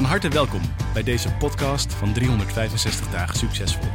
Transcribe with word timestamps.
Van 0.00 0.08
harte 0.08 0.28
welkom 0.28 0.60
bij 0.92 1.02
deze 1.02 1.32
podcast 1.36 1.94
van 1.94 2.12
365 2.12 3.10
dagen 3.10 3.38
succesvol. 3.38 3.90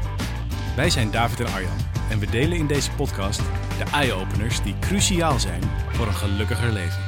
Wij 0.76 0.90
zijn 0.90 1.12
David 1.12 1.40
en 1.40 1.46
Arjan 1.46 1.78
en 2.10 2.20
we 2.20 2.26
delen 2.26 2.58
in 2.58 2.68
deze 2.68 2.92
podcast 2.92 3.40
de 3.78 3.84
eye-openers 3.92 4.64
die 4.64 4.80
cruciaal 4.80 5.40
zijn 5.40 5.62
voor 5.64 6.08
een 6.08 6.14
gelukkiger 6.14 6.72
leven. 6.72 7.02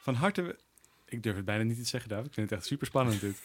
Van 0.00 0.14
harte... 0.14 0.58
Ik 1.04 1.22
durf 1.22 1.36
het 1.36 1.44
bijna 1.44 1.62
niet 1.62 1.76
te 1.76 1.84
zeggen, 1.84 2.10
David. 2.10 2.26
Ik 2.26 2.34
vind 2.34 2.50
het 2.50 2.58
echt 2.58 2.68
super 2.68 2.86
spannend 2.86 3.20
dit. 3.20 3.42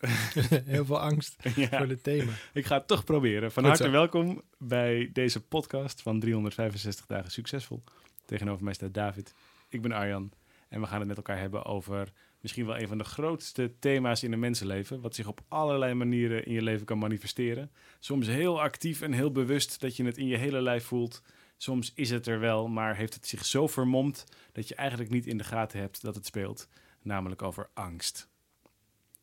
Heel 0.64 0.84
veel 0.84 1.00
angst 1.00 1.36
Ja, 1.56 1.68
voor 1.68 1.88
het 1.88 2.02
thema. 2.02 2.32
ik 2.52 2.66
ga 2.66 2.76
het 2.76 2.86
toch 2.86 3.04
proberen. 3.04 3.52
Van 3.52 3.64
harte 3.64 3.88
welkom 3.88 4.42
bij 4.58 5.10
deze 5.12 5.40
podcast 5.40 6.02
van 6.02 6.20
365 6.20 7.06
dagen 7.06 7.30
succesvol. 7.30 7.82
Tegenover 8.24 8.64
mij 8.64 8.74
staat 8.74 8.94
David. 8.94 9.34
Ik 9.68 9.82
ben 9.82 9.92
Arjan 9.92 10.32
en 10.68 10.80
we 10.80 10.86
gaan 10.86 10.98
het 10.98 11.08
met 11.08 11.16
elkaar 11.16 11.38
hebben 11.38 11.64
over 11.64 12.12
misschien 12.40 12.66
wel 12.66 12.78
een 12.78 12.88
van 12.88 12.98
de 12.98 13.04
grootste 13.04 13.72
thema's 13.78 14.22
in 14.22 14.32
een 14.32 14.38
mensenleven. 14.38 15.00
Wat 15.00 15.14
zich 15.14 15.26
op 15.26 15.40
allerlei 15.48 15.94
manieren 15.94 16.46
in 16.46 16.52
je 16.52 16.62
leven 16.62 16.86
kan 16.86 16.98
manifesteren. 16.98 17.70
Soms 17.98 18.26
heel 18.26 18.60
actief 18.60 19.00
en 19.00 19.12
heel 19.12 19.32
bewust 19.32 19.80
dat 19.80 19.96
je 19.96 20.04
het 20.04 20.18
in 20.18 20.26
je 20.26 20.36
hele 20.36 20.62
lijf 20.62 20.84
voelt. 20.84 21.22
Soms 21.56 21.92
is 21.94 22.10
het 22.10 22.26
er 22.26 22.40
wel, 22.40 22.68
maar 22.68 22.96
heeft 22.96 23.14
het 23.14 23.26
zich 23.26 23.44
zo 23.44 23.66
vermomd 23.66 24.24
dat 24.52 24.68
je 24.68 24.74
eigenlijk 24.74 25.10
niet 25.10 25.26
in 25.26 25.38
de 25.38 25.44
gaten 25.44 25.78
hebt 25.78 26.02
dat 26.02 26.14
het 26.14 26.26
speelt. 26.26 26.68
Namelijk 27.02 27.42
over 27.42 27.68
angst. 27.74 28.28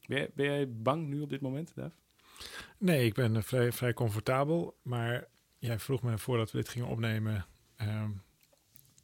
Ben 0.05 0.17
jij, 0.17 0.29
ben 0.33 0.45
jij 0.45 0.71
bang 0.71 1.07
nu 1.07 1.21
op 1.21 1.29
dit 1.29 1.41
moment, 1.41 1.71
David? 1.75 1.97
Nee, 2.77 3.05
ik 3.05 3.13
ben 3.13 3.35
eh, 3.35 3.41
vrij, 3.41 3.71
vrij 3.71 3.93
comfortabel. 3.93 4.77
Maar 4.81 5.27
jij 5.57 5.79
vroeg 5.79 6.01
me 6.01 6.17
voordat 6.17 6.51
we 6.51 6.57
dit 6.57 6.69
gingen 6.69 6.87
opnemen... 6.87 7.45
ehm, 7.75 8.09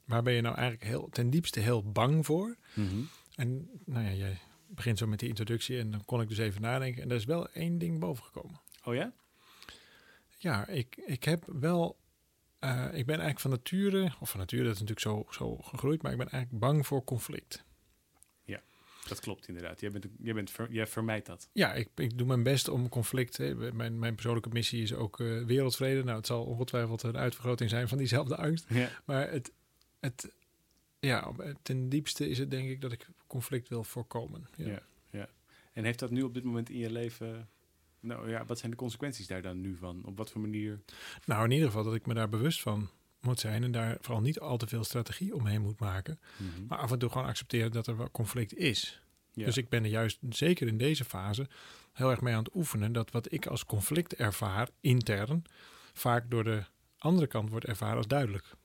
waar 0.05 0.23
ben 0.23 0.33
je 0.33 0.41
nou 0.41 0.55
eigenlijk 0.55 0.89
heel, 0.89 1.09
ten 1.11 1.29
diepste 1.29 1.59
heel 1.59 1.91
bang 1.91 2.25
voor? 2.25 2.55
En 3.35 3.69
nou 3.85 4.05
ja, 4.05 4.11
jij 4.11 4.37
begint 4.67 4.97
zo 4.97 5.07
met 5.07 5.19
die 5.19 5.29
introductie 5.29 5.79
en 5.79 5.91
dan 5.91 6.05
kon 6.05 6.21
ik 6.21 6.27
dus 6.27 6.37
even 6.37 6.61
nadenken. 6.61 7.01
En 7.03 7.09
er 7.09 7.15
is 7.15 7.25
wel 7.25 7.49
één 7.49 7.77
ding 7.77 7.99
bovengekomen. 7.99 8.61
Oh 8.83 8.93
ja? 8.93 9.13
Ja, 10.37 10.67
ik, 10.67 10.95
ik 11.05 11.23
heb 11.23 11.43
wel... 11.47 11.97
eh, 12.59 12.85
ik 12.93 13.05
ben 13.05 13.19
eigenlijk 13.19 13.39
van 13.39 13.51
nature, 13.51 14.13
of 14.19 14.29
van 14.29 14.39
nature, 14.39 14.63
dat 14.63 14.73
is 14.73 14.79
natuurlijk 14.81 15.07
zo, 15.07 15.25
zo 15.43 15.57
gegroeid... 15.57 16.01
maar 16.01 16.11
ik 16.11 16.17
ben 16.17 16.29
eigenlijk 16.29 16.63
bang 16.63 16.87
voor 16.87 17.03
conflict. 17.03 17.63
Dat 19.07 19.19
klopt 19.19 19.47
inderdaad. 19.47 19.79
Jij, 19.79 19.91
bent, 19.91 20.05
jij, 20.19 20.33
bent, 20.33 20.51
jij 20.69 20.87
vermijdt 20.87 21.25
dat. 21.25 21.49
Ja, 21.53 21.73
ik, 21.73 21.89
ik 21.95 22.17
doe 22.17 22.27
mijn 22.27 22.43
best 22.43 22.67
om 22.67 22.89
conflict. 22.89 23.37
Hè. 23.37 23.73
Mijn, 23.73 23.99
mijn 23.99 24.13
persoonlijke 24.13 24.49
missie 24.49 24.81
is 24.81 24.93
ook 24.93 25.19
eh, 25.19 25.43
wereldvrede. 25.43 26.03
Nou, 26.03 26.17
het 26.17 26.27
zal 26.27 26.43
ongetwijfeld 26.43 27.03
een 27.03 27.17
uitvergroting 27.17 27.69
zijn 27.69 27.87
van 27.87 27.97
diezelfde 27.97 28.35
angst. 28.35 28.65
Ja. 28.69 28.89
Maar 29.05 29.31
het, 29.31 29.51
het, 29.99 30.33
ja, 31.07 31.31
ten 31.61 31.89
diepste 31.89 32.29
is 32.29 32.37
het 32.37 32.51
denk 32.51 32.69
ik 32.69 32.81
dat 32.81 32.91
ik 32.91 33.07
conflict 33.27 33.69
wil 33.69 33.83
voorkomen. 33.83 34.47
Ja. 34.55 34.81
Ja. 35.09 35.29
En 35.73 35.83
heeft 35.83 35.99
dat 35.99 36.11
nu 36.11 36.21
op 36.21 36.33
dit 36.33 36.43
moment 36.43 36.69
in 36.69 36.77
je 36.77 36.91
leven... 36.91 37.49
Nou 37.99 38.29
ja, 38.29 38.45
wat 38.45 38.59
zijn 38.59 38.71
de 38.71 38.77
consequenties 38.77 39.27
daar 39.27 39.41
dan 39.41 39.61
nu 39.61 39.75
van? 39.75 40.05
Op 40.05 40.17
wat 40.17 40.31
voor 40.31 40.41
manier? 40.41 40.81
Nou, 41.25 41.43
in 41.43 41.51
ieder 41.51 41.67
geval 41.67 41.83
dat 41.83 41.95
ik 41.95 42.05
me 42.05 42.13
daar 42.13 42.29
bewust 42.29 42.61
van 42.61 42.89
moet 43.19 43.39
zijn 43.39 43.63
en 43.63 43.71
daar 43.71 43.97
vooral 44.01 44.21
niet 44.21 44.39
al 44.39 44.57
te 44.57 44.67
veel 44.67 44.83
strategie 44.83 45.35
omheen 45.35 45.61
moet 45.61 45.79
maken. 45.79 46.19
Maar 46.67 46.77
af 46.77 46.91
en 46.91 46.99
toe 46.99 47.09
gewoon 47.09 47.27
accepteren 47.27 47.71
dat 47.71 47.87
er 47.87 47.97
wel 47.97 48.11
conflict 48.11 48.55
is. 48.55 49.01
Ja. 49.33 49.45
Dus 49.45 49.57
ik 49.57 49.69
ben 49.69 49.83
er 49.83 49.89
juist 49.89 50.19
zeker 50.29 50.67
in 50.67 50.77
deze 50.77 51.05
fase 51.05 51.47
heel 51.93 52.09
erg 52.09 52.21
mee 52.21 52.33
aan 52.33 52.43
het 52.43 52.55
oefenen 52.55 52.91
dat 52.91 53.11
wat 53.11 53.31
ik 53.31 53.45
als 53.45 53.65
conflict 53.65 54.15
ervaar 54.15 54.69
intern 54.79 55.43
vaak 55.93 56.31
door 56.31 56.43
de 56.43 56.63
andere 56.97 57.27
kant 57.27 57.49
wordt 57.49 57.65
ervaren 57.65 57.97
als 57.97 58.07
duidelijk. 58.07 58.55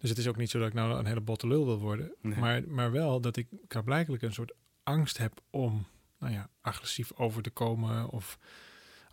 Dus 0.00 0.10
het 0.10 0.18
is 0.18 0.28
ook 0.28 0.36
niet 0.36 0.50
zo 0.50 0.58
dat 0.58 0.68
ik 0.68 0.74
nou 0.74 0.98
een 0.98 1.06
hele 1.06 1.20
botte 1.20 1.46
lul 1.46 1.64
wil 1.64 1.78
worden, 1.78 2.14
Nee. 2.20 2.38
maar, 2.38 2.68
maar 2.68 2.92
wel 2.92 3.20
dat 3.20 3.36
ik 3.36 3.48
blijkbaar 3.84 4.22
een 4.22 4.32
soort 4.32 4.52
angst 4.82 5.18
heb 5.18 5.40
om 5.50 5.86
nou 6.18 6.32
ja, 6.32 6.48
agressief 6.60 7.12
over 7.12 7.42
te 7.42 7.50
komen 7.50 8.08
of 8.08 8.38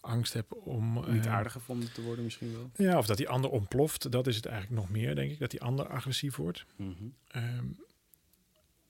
angst 0.01 0.33
heb 0.33 0.53
om 0.53 1.11
Niet 1.11 1.25
eh, 1.25 1.33
aardig 1.33 1.51
gevonden 1.51 1.93
te 1.93 2.01
worden 2.01 2.23
misschien 2.23 2.53
wel. 2.53 2.71
Ja, 2.87 2.97
of 2.97 3.05
dat 3.05 3.17
die 3.17 3.29
ander 3.29 3.49
ontploft. 3.49 4.11
Dat 4.11 4.27
is 4.27 4.35
het 4.35 4.45
eigenlijk 4.45 4.81
nog 4.81 4.89
meer, 4.89 5.15
denk 5.15 5.31
ik, 5.31 5.39
dat 5.39 5.51
die 5.51 5.61
ander 5.61 5.87
agressief 5.87 6.35
wordt. 6.35 6.65
Mhm. 6.75 6.93
Ehm, 7.27 7.65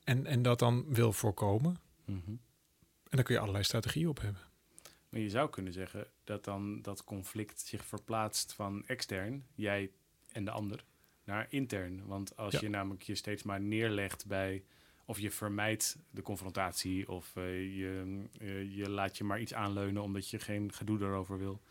en, 0.03 0.25
en 0.25 0.41
dat 0.41 0.59
dan 0.59 0.85
wil 0.87 1.13
voorkomen. 1.13 1.77
Mhm. 2.05 2.29
En 2.29 3.15
daar 3.15 3.23
kun 3.23 3.33
je 3.33 3.39
allerlei 3.39 3.63
strategieën 3.63 4.07
op 4.07 4.21
hebben. 4.21 4.41
Maar 5.09 5.19
je 5.19 5.29
zou 5.29 5.49
kunnen 5.49 5.73
zeggen 5.73 6.07
dat 6.23 6.43
dan 6.43 6.81
dat 6.81 7.03
conflict 7.03 7.59
zich 7.59 7.85
verplaatst 7.85 8.53
van 8.53 8.83
extern, 8.85 9.45
jij 9.55 9.91
en 10.31 10.45
de 10.45 10.51
ander, 10.51 10.83
naar 11.27 11.45
intern. 11.49 12.05
Want 12.05 12.37
als 12.37 12.53
Ja. 12.53 12.59
je 12.61 12.69
namelijk 12.69 13.03
je 13.03 13.15
steeds 13.15 13.43
maar 13.43 13.61
neerlegt 13.61 14.25
bij, 14.25 14.63
of 15.05 15.19
je 15.19 15.31
vermijdt 15.31 15.97
de 16.09 16.21
confrontatie, 16.21 17.09
of 17.09 17.35
eh, 17.35 17.77
je, 17.77 18.23
eh, 18.39 18.75
je 18.75 18.89
laat 18.89 19.17
je 19.17 19.23
maar 19.23 19.39
iets 19.39 19.53
aanleunen 19.53 20.01
omdat 20.03 20.29
je 20.29 20.39
geen 20.39 20.73
gedoe 20.73 20.99
erover 20.99 21.37
wil. 21.37 21.61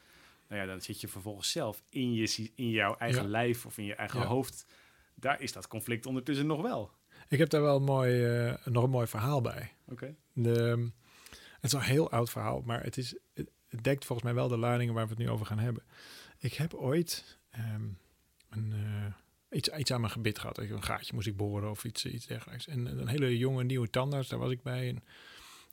Nou 0.49 0.61
ja, 0.61 0.67
dan 0.67 0.81
zit 0.81 1.01
je 1.01 1.09
vervolgens 1.09 1.51
zelf 1.51 1.83
in, 1.89 2.13
je, 2.15 2.51
in 2.55 2.71
jouw 2.71 2.97
eigen 2.97 3.23
Ja. 3.23 3.29
lijf 3.29 3.67
of 3.67 3.79
in 3.79 3.85
je 3.85 3.95
eigen 3.95 4.21
Ja. 4.21 4.27
hoofd. 4.27 4.67
Daar 5.15 5.41
is 5.41 5.53
dat 5.53 5.69
conflict 5.69 6.07
ondertussen 6.07 6.47
nog 6.47 6.63
wel. 6.63 6.91
Ik 7.29 7.39
heb 7.39 7.49
daar 7.51 7.63
wel 7.63 7.77
een 7.77 7.83
mooi, 7.85 8.25
eh, 8.25 8.67
nog 8.67 8.85
een 8.85 8.91
mooi 8.91 9.07
verhaal 9.07 9.41
bij. 9.41 9.73
Oké. 9.89 10.15
De, 10.33 10.89
het 11.55 11.65
is 11.65 11.73
een 11.73 11.81
heel 11.81 12.11
oud 12.11 12.31
verhaal, 12.31 12.61
maar 12.65 12.83
het, 12.83 12.97
is, 12.97 13.17
het 13.35 13.51
dekt 13.83 14.05
volgens 14.05 14.23
mij 14.29 14.35
wel 14.37 14.49
de 14.49 14.57
ladingen 14.57 14.95
waar 14.95 15.05
we 15.05 15.11
het 15.11 15.19
nu 15.19 15.31
over 15.31 15.47
gaan 15.47 15.59
hebben. 15.59 15.83
Ik 16.39 16.53
heb 16.55 16.75
ooit 16.75 17.39
ehm, 17.51 17.89
een, 18.51 18.75
iets, 19.51 19.69
iets 19.69 19.91
aan 19.91 20.01
mijn 20.01 20.13
gebit 20.13 20.39
gehad. 20.39 20.59
Een 20.59 20.83
gaatje 20.83 21.15
moest 21.15 21.27
ik 21.27 21.37
boren 21.37 21.71
of 21.71 21.85
iets, 21.85 22.07
iets 22.07 22.27
dergelijks. 22.27 22.67
En 22.67 22.87
een 22.87 23.09
hele 23.09 23.39
jonge 23.39 23.65
nieuwe 23.65 23.91
tandarts, 23.91 24.29
daar 24.29 24.39
was 24.39 24.51
ik 24.51 24.63
bij. 24.63 24.89
En, 24.89 25.03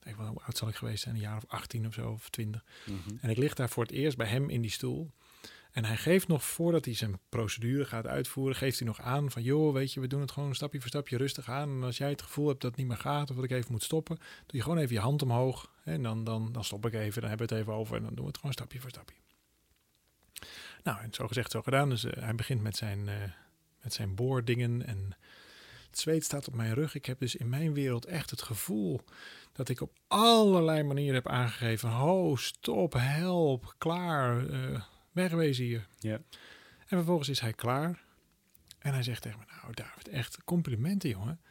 ik, 0.04 0.16
hoe 0.16 0.42
oud 0.42 0.58
zal 0.58 0.68
ik 0.68 0.76
geweest 0.76 1.04
zijn? 1.04 1.16
Een 1.16 1.22
jaar 1.22 1.38
of 1.38 1.46
18 1.48 1.88
of 1.88 1.94
zo, 1.94 2.10
of 2.10 2.30
20. 2.30 2.64
Mhm. 2.86 3.16
En 3.22 3.30
ik 3.30 3.38
lig 3.38 3.54
daar 3.54 3.70
voor 3.70 3.84
het 3.84 3.92
eerst 3.92 4.18
bij 4.18 4.28
hem 4.28 4.50
in 4.50 4.62
die 4.62 4.72
stoel. 4.72 5.12
En 5.74 5.86
hij 5.86 5.98
geeft 5.98 6.28
nog, 6.28 6.44
voordat 6.44 6.86
hij 6.86 6.94
zijn 6.94 7.20
procedure 7.30 7.86
gaat 7.86 8.08
uitvoeren, 8.08 8.56
geeft 8.56 8.80
hij 8.80 8.88
nog 8.88 9.02
aan 9.02 9.32
van, 9.32 9.44
joh, 9.44 9.74
weet 9.74 9.94
je, 9.94 10.00
we 10.00 10.08
doen 10.08 10.22
het 10.22 10.32
gewoon 10.32 10.56
stapje 10.56 10.80
voor 10.80 10.90
stapje 10.90 11.18
rustig 11.18 11.50
aan. 11.50 11.70
En 11.70 11.84
als 11.84 11.98
jij 11.98 12.10
het 12.10 12.22
gevoel 12.22 12.48
hebt 12.48 12.62
dat 12.62 12.70
het 12.70 12.80
niet 12.80 12.88
meer 12.88 12.98
gaat 12.98 13.30
of 13.30 13.36
dat 13.36 13.46
ik 13.46 13.52
even 13.52 13.72
moet 13.72 13.84
stoppen, 13.84 14.16
doe 14.18 14.26
je 14.48 14.62
gewoon 14.62 14.78
even 14.78 14.94
je 14.94 15.02
hand 15.02 15.22
omhoog. 15.22 15.72
En 15.84 16.04
dan, 16.04 16.24
dan, 16.24 16.52
dan 16.52 16.64
stop 16.64 16.86
ik 16.86 16.94
even, 16.94 17.22
dan 17.22 17.30
hebben 17.30 17.48
we 17.48 17.54
het 17.54 17.64
even 17.64 17.80
over 17.80 17.96
en 17.96 18.04
dan 18.04 18.14
doen 18.14 18.24
we 18.24 18.28
het 18.28 18.38
gewoon 18.38 18.54
stapje 18.54 18.80
voor 18.80 18.90
stapje. 18.90 19.16
Nou, 20.84 21.00
en 21.02 21.14
zo 21.14 21.28
gezegd, 21.28 21.52
zo 21.52 21.62
gedaan. 21.62 21.90
Dus 21.90 22.04
eh, 22.04 22.24
hij 22.24 22.36
begint 22.36 22.62
met 22.62 22.76
zijn, 22.76 23.10
eh, 23.10 23.16
met 23.84 23.94
zijn 23.94 24.16
boordingen 24.16 24.86
en 24.86 25.18
het 25.90 26.00
zweet 26.00 26.24
staat 26.24 26.48
op 26.48 26.56
mijn 26.56 26.74
rug. 26.74 26.96
Ik 26.96 27.06
heb 27.06 27.20
dus 27.20 27.36
in 27.36 27.50
mijn 27.50 27.74
wereld 27.74 28.06
echt 28.06 28.30
het 28.30 28.42
gevoel 28.42 29.02
dat 29.52 29.70
ik 29.70 29.82
op 29.82 29.92
allerlei 30.08 30.84
manieren 30.84 31.16
heb 31.16 31.28
aangegeven: 31.28 31.90
ho, 31.90 32.36
stop, 32.36 32.94
help, 32.94 33.76
klaar, 33.78 34.50
eh, 34.50 34.82
wegwezen 35.12 35.66
hier. 35.66 35.88
Ja. 36.00 36.22
En 36.80 36.98
vervolgens 36.98 37.30
is 37.30 37.40
hij 37.40 37.54
klaar 37.54 38.04
en 38.80 38.94
hij 38.94 39.04
zegt 39.04 39.22
tegen 39.22 39.40
me: 39.40 39.46
Nou, 39.62 39.74
David, 39.74 40.08
echt 40.08 40.44
complimenten, 40.44 41.10
jongen. 41.10 41.42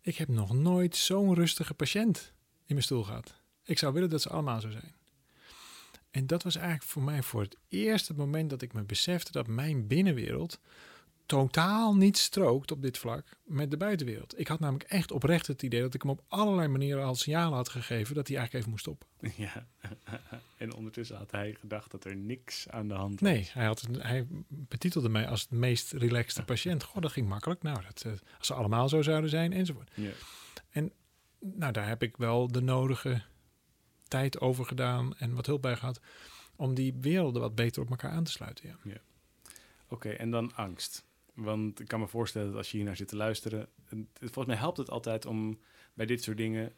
Ik 0.00 0.16
heb 0.16 0.28
nog 0.28 0.52
nooit 0.54 0.96
zo'n 0.96 1.34
rustige 1.34 1.74
patiënt 1.74 2.32
in 2.66 2.74
mijn 2.74 2.82
stoel 2.82 3.02
gehad. 3.02 3.34
Ik 3.64 3.78
zou 3.78 3.92
willen 3.92 4.10
dat 4.10 4.22
ze 4.22 4.28
allemaal 4.28 4.60
zo 4.60 4.70
zijn. 4.70 4.94
En 6.10 6.26
dat 6.26 6.42
was 6.42 6.56
eigenlijk 6.56 6.86
voor 6.86 7.02
mij 7.02 7.22
voor 7.22 7.42
het 7.42 7.56
eerst 7.68 8.08
het 8.08 8.16
moment 8.16 8.50
dat 8.50 8.62
ik 8.62 8.72
me 8.72 8.82
besefte 8.82 9.32
dat 9.32 9.46
mijn 9.46 9.86
binnenwereld 9.86 10.60
totaal 11.30 11.96
niet 11.96 12.18
strookt 12.18 12.70
op 12.70 12.82
dit 12.82 12.98
vlak 12.98 13.24
met 13.44 13.70
de 13.70 13.76
buitenwereld. 13.76 14.38
Ik 14.38 14.48
had 14.48 14.60
namelijk 14.60 14.90
echt 14.90 15.12
oprecht 15.12 15.46
het 15.46 15.62
idee 15.62 15.80
dat 15.80 15.94
ik 15.94 16.02
hem 16.02 16.10
op 16.10 16.24
allerlei 16.28 16.68
manieren 16.68 17.04
al 17.04 17.14
signalen 17.14 17.56
had 17.56 17.68
gegeven 17.68 18.14
dat 18.14 18.28
hij 18.28 18.36
eigenlijk 18.36 18.54
even 18.54 18.70
moest 18.70 18.82
stoppen. 18.82 19.08
Ja. 19.46 19.66
en 20.56 20.74
ondertussen 20.74 21.16
had 21.16 21.30
hij 21.30 21.56
gedacht 21.60 21.90
dat 21.90 22.04
er 22.04 22.16
niks 22.16 22.68
aan 22.68 22.88
de 22.88 22.94
hand 22.94 23.20
was. 23.20 23.30
Nee, 23.30 23.48
hij, 23.52 23.64
had, 23.64 23.86
hij 23.98 24.26
betitelde 24.48 25.08
mij 25.08 25.28
als 25.28 25.40
het 25.40 25.50
meest 25.50 25.92
relaxte 25.92 26.44
patiënt. 26.44 26.82
Goh, 26.82 27.02
dat 27.02 27.12
ging 27.12 27.28
makkelijk. 27.28 27.62
Nou, 27.62 27.82
dat, 27.82 28.02
eh, 28.06 28.12
als 28.38 28.46
ze 28.46 28.54
allemaal 28.54 28.88
zo 28.88 29.02
zouden 29.02 29.30
zijn 29.30 29.52
enzovoort. 29.52 29.90
Ja. 29.94 30.10
Nou, 31.40 31.72
daar 31.72 31.88
heb 31.88 32.02
ik 32.02 32.16
wel 32.16 32.48
de 32.48 32.60
nodige 32.60 33.22
tijd 34.08 34.40
over 34.40 34.64
gedaan 34.64 35.16
en 35.16 35.34
wat 35.34 35.46
hulp 35.46 35.62
bij 35.62 35.76
gehad 35.76 36.00
om 36.56 36.74
die 36.74 36.94
werelden 37.00 37.42
wat 37.42 37.54
beter 37.54 37.82
op 37.82 37.90
elkaar 37.90 38.10
aan 38.10 38.24
te 38.24 38.30
sluiten. 38.30 38.78
Ja. 38.84 38.96
Oké, 39.88 40.08
en 40.08 40.30
dan 40.30 40.54
angst. 40.54 41.04
Want 41.42 41.80
ik 41.80 41.88
kan 41.88 42.00
me 42.00 42.06
voorstellen 42.08 42.48
dat 42.48 42.56
als 42.56 42.70
je 42.70 42.76
hier 42.76 42.86
naar 42.86 42.96
zit 42.96 43.08
te 43.08 43.16
luisteren... 43.16 43.68
het- 43.84 44.06
volgens 44.18 44.46
mij 44.46 44.56
helpt 44.56 44.76
het 44.78 44.90
altijd 44.90 45.26
om 45.26 45.60
bij 45.94 46.06
dit 46.06 46.22
soort 46.22 46.36
dingen... 46.36 46.72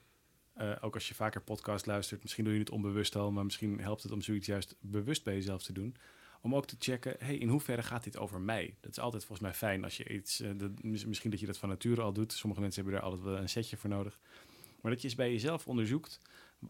eh, 0.54 0.76
ook 0.80 0.94
als 0.94 1.08
je 1.08 1.14
vaker 1.14 1.40
podcast 1.42 1.86
luistert, 1.86 2.22
misschien 2.22 2.44
doe 2.44 2.52
je 2.52 2.58
het 2.58 2.70
onbewust 2.70 3.16
al... 3.16 3.32
maar 3.32 3.44
misschien 3.44 3.80
helpt 3.80 4.02
het 4.02 4.12
om 4.12 4.20
zoiets 4.22 4.46
juist 4.46 4.76
bewust 4.80 5.24
bij 5.24 5.34
jezelf 5.34 5.62
te 5.62 5.72
doen... 5.72 5.96
om 6.40 6.54
ook 6.54 6.66
te 6.66 6.76
checken, 6.78 7.16
hey, 7.18 7.36
in 7.36 7.48
hoeverre 7.48 7.82
gaat 7.82 8.04
dit 8.04 8.16
over 8.16 8.40
mij? 8.40 8.74
Dat 8.80 8.90
is 8.90 8.98
altijd 8.98 9.24
volgens 9.24 9.48
mij 9.48 9.56
fijn 9.56 9.84
als 9.84 9.96
je 9.96 10.08
iets... 10.08 10.40
eh, 10.40 10.50
dat, 10.56 10.82
mis- 10.82 11.04
misschien 11.06 11.30
dat 11.30 11.40
je 11.40 11.46
dat 11.46 11.58
van 11.58 11.68
nature 11.68 12.00
al 12.02 12.12
doet. 12.12 12.32
Sommige 12.32 12.60
mensen 12.60 12.82
hebben 12.82 13.00
daar 13.00 13.10
altijd 13.10 13.28
wel 13.28 13.38
een 13.40 13.48
setje 13.48 13.76
voor 13.76 13.90
nodig. 13.90 14.18
Maar 14.80 14.90
dat 14.90 15.00
je 15.00 15.06
eens 15.08 15.16
bij 15.16 15.32
jezelf 15.32 15.66
onderzoekt... 15.66 16.20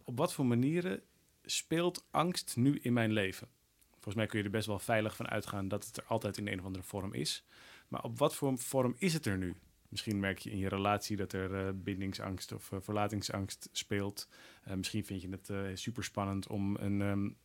op 0.05 0.17
wat 0.19 0.33
voor 0.33 0.47
manieren 0.47 1.03
speelt 1.45 2.07
angst 2.11 2.57
nu 2.57 2.79
in 2.79 2.93
mijn 2.93 3.13
leven? 3.13 3.49
Volgens 3.91 4.15
mij 4.15 4.27
kun 4.27 4.39
je 4.39 4.45
er 4.45 4.51
best 4.51 4.67
wel 4.67 4.79
veilig 4.79 5.17
van 5.17 5.29
uitgaan 5.29 5.69
dat 5.69 5.87
het 5.87 5.97
er 5.97 6.05
altijd 6.05 6.39
in 6.39 6.49
een 6.49 6.59
of 6.59 6.65
andere 6.65 6.85
vorm 6.85 7.15
is. 7.15 7.45
Maar 7.93 8.05
op 8.05 8.19
wat 8.19 8.35
voor 8.35 8.59
vorm 8.59 8.95
is 8.99 9.13
het 9.13 9.27
er 9.27 9.39
nu? 9.39 9.55
Misschien 9.89 10.21
merk 10.21 10.39
je 10.39 10.51
in 10.51 10.59
je 10.59 10.69
relatie 10.69 11.17
dat 11.17 11.33
er 11.33 11.67
eh, 11.67 11.73
bindingsangst 11.75 12.53
of 12.53 12.73
eh, 12.73 12.79
verlatingsangst 12.81 13.69
speelt. 13.73 14.29
Eh, 14.65 14.75
misschien 14.75 15.05
vind 15.05 15.23
je 15.23 15.29
het 15.29 15.51
eh, 15.51 15.61
super 15.75 16.05
spannend 16.05 16.47
om 16.47 16.77
een, 16.77 17.01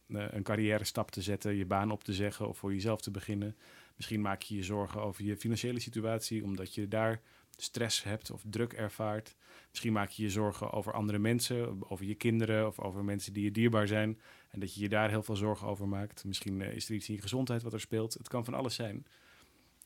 eh, 0.08 0.26
een 0.30 0.44
carrière 0.44 0.84
stap 0.84 1.12
te 1.12 1.22
zetten, 1.22 1.56
je 1.56 1.66
baan 1.66 1.92
op 1.92 2.04
te 2.04 2.14
zeggen 2.14 2.48
of 2.48 2.58
voor 2.58 2.74
jezelf 2.74 3.02
te 3.02 3.12
beginnen. 3.12 3.56
Misschien 3.96 4.22
maak 4.22 4.42
je 4.42 4.56
je 4.56 4.64
zorgen 4.64 5.02
over 5.02 5.24
je 5.24 5.38
financiële 5.38 5.80
situatie, 5.80 6.44
omdat 6.44 6.74
je 6.74 6.88
daar 6.88 7.22
stress 7.56 8.04
hebt 8.04 8.32
of 8.32 8.44
druk 8.50 8.74
ervaart. 8.74 9.36
Misschien 9.70 9.94
maak 9.94 10.10
je 10.10 10.24
je 10.24 10.30
zorgen 10.30 10.72
over 10.72 10.94
andere 10.94 11.20
mensen, 11.20 11.90
over 11.92 12.06
je 12.06 12.16
kinderen 12.16 12.68
of 12.68 12.80
over 12.80 13.04
mensen 13.04 13.34
die 13.34 13.44
je 13.44 13.52
dierbaar 13.52 13.88
zijn. 13.88 14.20
En 14.50 14.60
dat 14.60 14.74
je 14.74 14.82
je 14.82 14.90
daar 14.90 15.10
heel 15.10 15.24
veel 15.24 15.36
zorgen 15.36 15.68
over 15.68 15.88
maakt. 15.88 16.26
Misschien 16.26 16.62
is 16.62 16.90
er 16.90 16.96
iets 16.96 17.10
in 17.10 17.16
je 17.16 17.22
gezondheid 17.22 17.64
wat 17.64 17.74
er 17.74 17.80
speelt. 17.80 18.14
Het 18.14 18.28
kan 18.28 18.46
van 18.46 18.54
alles 18.54 18.76
zijn. 18.76 19.06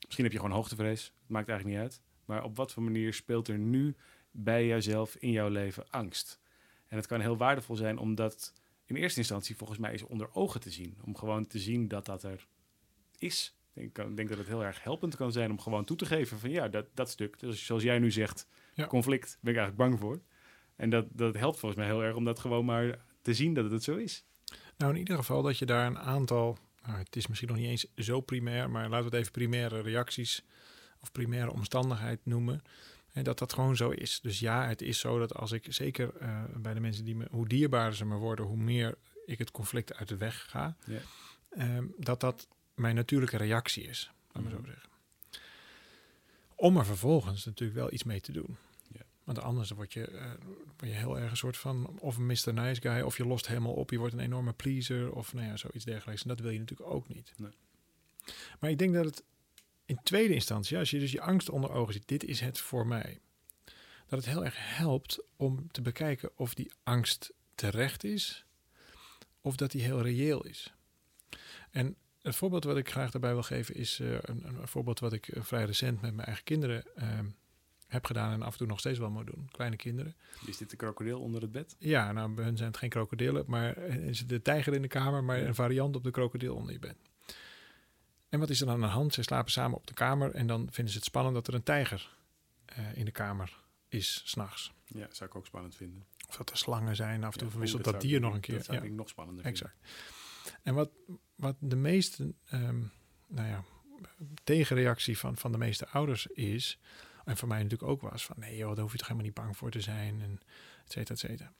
Misschien 0.05 0.23
heb 0.23 0.33
je 0.33 0.39
gewoon 0.39 0.55
hoogtevrees. 0.55 1.03
Het 1.03 1.29
maakt 1.29 1.49
eigenlijk 1.49 1.79
niet 1.79 1.89
uit. 1.89 2.01
Maar 2.25 2.43
op 2.43 2.55
wat 2.55 2.71
voor 2.71 2.83
manier 2.83 3.13
speelt 3.13 3.47
er 3.47 3.57
nu 3.57 3.95
bij 4.31 4.65
jouzelf 4.67 5.15
in 5.15 5.31
jouw 5.31 5.49
leven 5.49 5.89
angst? 5.89 6.39
En 6.87 6.97
het 6.97 7.07
kan 7.07 7.19
heel 7.19 7.37
waardevol 7.37 7.75
zijn 7.75 7.97
om 7.97 8.15
dat 8.15 8.53
in 8.85 8.95
eerste 8.95 9.19
instantie 9.19 9.55
volgens 9.55 9.79
mij 9.79 9.91
eens 9.91 10.03
onder 10.03 10.33
ogen 10.33 10.59
te 10.59 10.69
zien. 10.69 10.97
Om 11.05 11.15
gewoon 11.17 11.47
te 11.47 11.59
zien 11.59 11.87
dat 11.87 12.05
dat 12.05 12.23
er 12.23 12.47
is. 13.17 13.55
Ik 13.73 13.95
denk 13.95 14.29
dat 14.29 14.37
het 14.37 14.47
heel 14.47 14.63
erg 14.63 14.83
helpend 14.83 15.15
kan 15.15 15.31
zijn 15.31 15.51
om 15.51 15.59
gewoon 15.59 15.85
toe 15.85 15.97
te 15.97 16.05
geven 16.05 16.39
van 16.39 16.49
ja, 16.49 16.67
dat, 16.67 16.85
dat 16.93 17.09
stuk. 17.09 17.39
Dus 17.39 17.65
zoals 17.65 17.83
jij 17.83 17.99
nu 17.99 18.11
zegt, 18.11 18.47
Ja. 18.73 18.87
conflict, 18.87 19.37
ben 19.41 19.53
ik 19.53 19.59
eigenlijk 19.59 19.89
bang 19.89 19.99
voor. 19.99 20.21
En 20.75 20.89
dat, 20.89 21.05
dat 21.09 21.35
helpt 21.35 21.59
volgens 21.59 21.81
mij 21.81 21.89
heel 21.89 22.03
erg 22.03 22.15
om 22.15 22.23
dat 22.23 22.39
gewoon 22.39 22.65
maar 22.65 22.99
te 23.21 23.33
zien 23.33 23.53
dat 23.53 23.71
het 23.71 23.83
zo 23.83 23.95
is. 23.95 24.25
Nou, 24.77 24.93
in 24.93 24.99
ieder 24.99 25.15
geval 25.15 25.41
dat 25.41 25.57
je 25.57 25.65
daar 25.65 25.85
een 25.87 25.99
aantal, 25.99 26.57
nou, 26.85 26.97
het 26.97 27.15
is 27.15 27.27
misschien 27.27 27.47
nog 27.49 27.57
niet 27.57 27.67
eens 27.67 27.85
zo 27.95 28.21
primair, 28.21 28.69
maar 28.69 28.83
laten 28.89 28.99
we 28.99 29.05
het 29.11 29.19
even 29.19 29.31
primaire 29.31 29.81
reacties 29.81 30.43
of 30.99 31.11
primaire 31.11 31.51
omstandigheid 31.51 32.19
noemen. 32.23 32.63
En 33.13 33.23
dat 33.23 33.39
dat 33.39 33.53
gewoon 33.53 33.75
zo 33.75 33.89
is. 33.89 34.19
Dus 34.21 34.39
ja, 34.39 34.67
het 34.67 34.81
is 34.81 34.99
zo 34.99 35.19
dat 35.19 35.35
als 35.35 35.51
ik, 35.51 35.65
zeker 35.69 36.15
eh, 36.17 36.43
bij 36.57 36.73
de 36.73 36.79
mensen 36.79 37.05
die 37.05 37.15
me, 37.15 37.27
hoe 37.31 37.47
dierbaarder 37.47 37.95
ze 37.95 38.05
me 38.05 38.15
worden, 38.15 38.45
hoe 38.45 38.57
meer 38.57 38.97
ik 39.25 39.37
het 39.37 39.51
conflict 39.51 39.93
uit 39.95 40.07
de 40.07 40.17
weg 40.17 40.45
ga, 40.49 40.75
Ja. 40.85 40.99
ehm, 41.49 41.85
dat 41.97 42.19
dat 42.19 42.47
mijn 42.75 42.95
natuurlijke 42.95 43.37
reactie 43.37 43.83
is, 43.83 44.11
laat 44.31 44.43
maar 44.43 44.51
zo 44.51 44.57
Mhm. 44.59 44.67
zeggen. 44.67 44.89
Om 46.55 46.77
er 46.77 46.85
vervolgens 46.85 47.45
natuurlijk 47.45 47.79
wel 47.79 47.93
iets 47.93 48.03
mee 48.03 48.21
te 48.21 48.31
doen. 48.31 48.57
Want 49.23 49.39
anders 49.39 49.69
word 49.69 49.93
je, 49.93 50.07
eh, 50.07 50.31
word 50.77 50.91
je 50.91 50.97
heel 50.97 51.19
erg 51.19 51.31
een 51.31 51.37
soort 51.37 51.57
van 51.57 51.99
of 51.99 52.17
een 52.17 52.25
Mr. 52.25 52.53
Nice 52.53 52.81
Guy, 52.81 53.01
of 53.01 53.17
je 53.17 53.27
lost 53.27 53.47
helemaal 53.47 53.73
op, 53.73 53.91
je 53.91 53.97
wordt 53.97 54.13
een 54.13 54.19
enorme 54.19 54.53
pleaser, 54.53 55.11
of 55.11 55.33
nou 55.33 55.47
ja, 55.47 55.57
zoiets 55.57 55.85
dergelijks. 55.85 56.21
En 56.21 56.27
dat 56.27 56.39
wil 56.39 56.51
je 56.51 56.59
natuurlijk 56.59 56.89
ook 56.89 57.07
niet. 57.07 57.33
Nee. 57.37 57.51
Maar 58.59 58.69
ik 58.69 58.77
denk 58.77 58.93
dat 58.93 59.05
het 59.05 59.23
in 59.85 59.99
tweede 60.03 60.33
instantie, 60.33 60.77
als 60.77 60.89
je 60.89 60.99
dus 60.99 61.11
je 61.11 61.21
angst 61.21 61.49
onder 61.49 61.71
ogen 61.71 61.93
ziet, 61.93 62.07
dit 62.07 62.23
is 62.23 62.39
het 62.39 62.59
voor 62.59 62.87
mij. 62.87 63.19
Dat 64.07 64.19
het 64.19 64.25
heel 64.25 64.45
erg 64.45 64.55
helpt 64.57 65.23
om 65.35 65.71
te 65.71 65.81
bekijken 65.81 66.29
of 66.35 66.53
die 66.53 66.71
angst 66.83 67.33
terecht 67.55 68.03
is, 68.03 68.45
of 69.41 69.55
dat 69.55 69.71
die 69.71 69.81
heel 69.81 70.01
reëel 70.01 70.45
is. 70.45 70.73
En 71.71 71.95
het 72.21 72.35
voorbeeld 72.35 72.63
wat 72.63 72.77
ik 72.77 72.89
graag 72.89 73.11
daarbij 73.11 73.33
wil 73.33 73.43
geven 73.43 73.75
is 73.75 73.99
eh, 73.99 74.13
een, 74.21 74.43
een 74.45 74.67
voorbeeld 74.67 74.99
wat 74.99 75.13
ik 75.13 75.27
eh, 75.27 75.43
vrij 75.43 75.65
recent 75.65 76.01
met 76.01 76.13
mijn 76.13 76.27
eigen 76.27 76.43
kinderen 76.43 76.95
ehm, 76.95 77.25
heb 77.91 78.05
gedaan 78.05 78.31
en 78.33 78.41
af 78.41 78.51
en 78.51 78.57
toe 78.57 78.67
nog 78.67 78.79
steeds 78.79 78.99
wel 78.99 79.09
moet 79.09 79.25
doen. 79.25 79.47
Kleine 79.51 79.75
kinderen. 79.75 80.15
Is 80.45 80.57
dit 80.57 80.69
de 80.69 80.75
krokodil 80.75 81.19
onder 81.19 81.41
het 81.41 81.51
bed? 81.51 81.75
Ja, 81.79 82.11
nou, 82.11 82.33
bij 82.33 82.43
hun 82.45 82.57
zijn 82.57 82.69
het 82.69 82.77
geen 82.77 82.89
krokodillen, 82.89 83.43
maar 83.47 83.77
is 83.77 84.19
het 84.19 84.29
de 84.29 84.41
tijger 84.41 84.73
in 84.73 84.81
de 84.81 84.87
kamer, 84.87 85.23
maar 85.23 85.39
een 85.41 85.55
variant 85.55 85.95
op 85.95 86.03
de 86.03 86.11
krokodil 86.11 86.55
onder 86.55 86.73
je 86.73 86.79
bed. 86.79 86.95
En 88.29 88.39
wat 88.39 88.49
is 88.49 88.59
er 88.59 88.65
dan 88.65 88.75
aan 88.75 88.81
de 88.81 88.87
hand? 88.87 89.13
Ze 89.13 89.21
slapen 89.23 89.51
samen 89.51 89.77
op 89.77 89.87
de 89.87 89.93
kamer 89.93 90.31
en 90.31 90.47
dan 90.47 90.67
vinden 90.71 90.91
ze 90.93 90.97
het 90.99 91.07
spannend 91.07 91.35
dat 91.35 91.47
er 91.47 91.53
een 91.53 91.63
tijger 91.63 92.17
eh, 92.65 92.95
in 92.97 93.05
de 93.05 93.11
kamer 93.11 93.57
is, 93.87 94.21
s'nachts. 94.25 94.71
Ja, 94.85 95.07
zou 95.11 95.29
ik 95.29 95.35
ook 95.35 95.45
spannend 95.45 95.75
vinden. 95.75 96.05
Of 96.27 96.37
dat 96.37 96.49
er 96.49 96.57
slangen 96.57 96.95
zijn, 96.95 97.23
af 97.23 97.31
en 97.31 97.37
toe 97.37 97.47
Ja, 97.47 97.51
verwisselt 97.53 97.83
dat, 97.83 98.01
dier 98.01 98.15
ik- 98.15 98.21
nog 98.21 98.33
een 98.33 98.39
keer. 98.39 98.55
Dat 98.55 98.65
zou 98.65 98.77
Ja. 98.77 98.83
ik 98.83 98.91
nog 98.91 99.09
spannender 99.09 99.43
vinden. 99.43 99.61
Exact. 99.63 100.59
En 100.63 100.73
wat, 100.73 100.89
wat 101.35 101.55
de 101.59 101.75
meeste, 101.75 102.33
ehm, 102.45 102.79
nou 103.27 103.47
ja, 103.47 103.63
tegenreactie 104.43 105.17
van, 105.17 105.37
van 105.37 105.51
de 105.51 105.57
meeste 105.57 105.87
ouders 105.87 106.27
is, 106.27 106.79
en 107.25 107.37
voor 107.37 107.47
mij 107.47 107.63
natuurlijk 107.63 107.91
ook 107.91 108.01
was, 108.01 108.25
van 108.25 108.35
nee 108.39 108.57
joh, 108.57 108.69
daar 108.69 108.81
hoef 108.81 108.91
je 108.91 108.97
toch 108.97 109.07
helemaal 109.07 109.27
niet 109.27 109.39
bang 109.39 109.57
voor 109.57 109.71
te 109.71 109.81
zijn, 109.81 110.21
en 110.21 110.39
et 110.85 110.91
cetera, 110.91 111.13
et 111.13 111.19
cetera. 111.19 111.53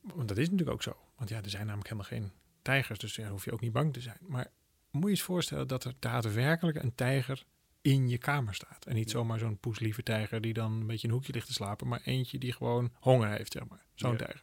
Want 0.00 0.28
dat 0.28 0.38
is 0.38 0.44
natuurlijk 0.44 0.70
ook 0.72 0.82
zo. 0.82 0.96
Want 1.16 1.30
ja, 1.30 1.42
er 1.42 1.50
zijn 1.50 1.66
namelijk 1.66 1.88
helemaal 1.88 2.10
geen 2.10 2.32
tijgers, 2.62 2.98
dus 2.98 3.14
ja, 3.14 3.22
daar 3.22 3.30
hoef 3.30 3.44
je 3.44 3.52
ook 3.52 3.60
niet 3.60 3.72
bang 3.72 3.92
te 3.92 4.00
zijn. 4.00 4.18
Maar 4.20 4.50
moet 4.90 5.04
je 5.04 5.10
eens 5.10 5.22
voorstellen 5.22 5.68
dat 5.68 5.84
er 5.84 5.94
daadwerkelijk 5.98 6.82
een 6.82 6.94
tijger 6.94 7.44
in 7.80 8.08
je 8.08 8.18
kamer 8.18 8.54
staat. 8.54 8.86
En 8.86 8.94
niet 8.94 9.10
zomaar 9.10 9.38
zo'n 9.38 9.58
poeslieve 9.58 10.02
tijger 10.02 10.40
die 10.40 10.52
dan 10.52 10.72
een 10.72 10.86
beetje 10.86 11.02
in 11.02 11.08
een 11.08 11.14
hoekje 11.14 11.32
ligt 11.32 11.46
te 11.46 11.52
slapen, 11.52 11.88
maar 11.88 12.00
eentje 12.04 12.38
die 12.38 12.52
gewoon 12.52 12.92
honger 13.00 13.28
heeft, 13.28 13.52
zeg 13.52 13.66
maar. 13.66 13.84
Zo'n 13.94 14.10
Ja. 14.10 14.16
tijger. 14.16 14.42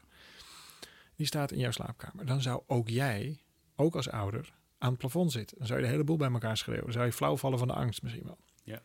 Die 1.15 1.25
staat 1.25 1.51
in 1.51 1.59
jouw 1.59 1.71
slaapkamer. 1.71 2.25
Dan 2.25 2.41
zou 2.41 2.63
ook 2.67 2.89
jij, 2.89 3.39
ook 3.75 3.95
als 3.95 4.09
ouder, 4.09 4.53
aan 4.77 4.89
het 4.89 4.99
plafond 4.99 5.31
zitten. 5.31 5.57
Dan 5.57 5.67
zou 5.67 5.79
je 5.79 5.85
de 5.85 5.91
hele 5.91 6.03
boel 6.03 6.17
bij 6.17 6.31
elkaar 6.31 6.57
schreeuwen. 6.57 6.83
Dan 6.83 6.93
zou 6.93 7.05
je 7.05 7.11
flauw 7.11 7.37
vallen 7.37 7.59
van 7.59 7.67
de 7.67 7.73
angst 7.73 8.01
misschien 8.01 8.25
wel. 8.25 8.37
Ja. 8.63 8.81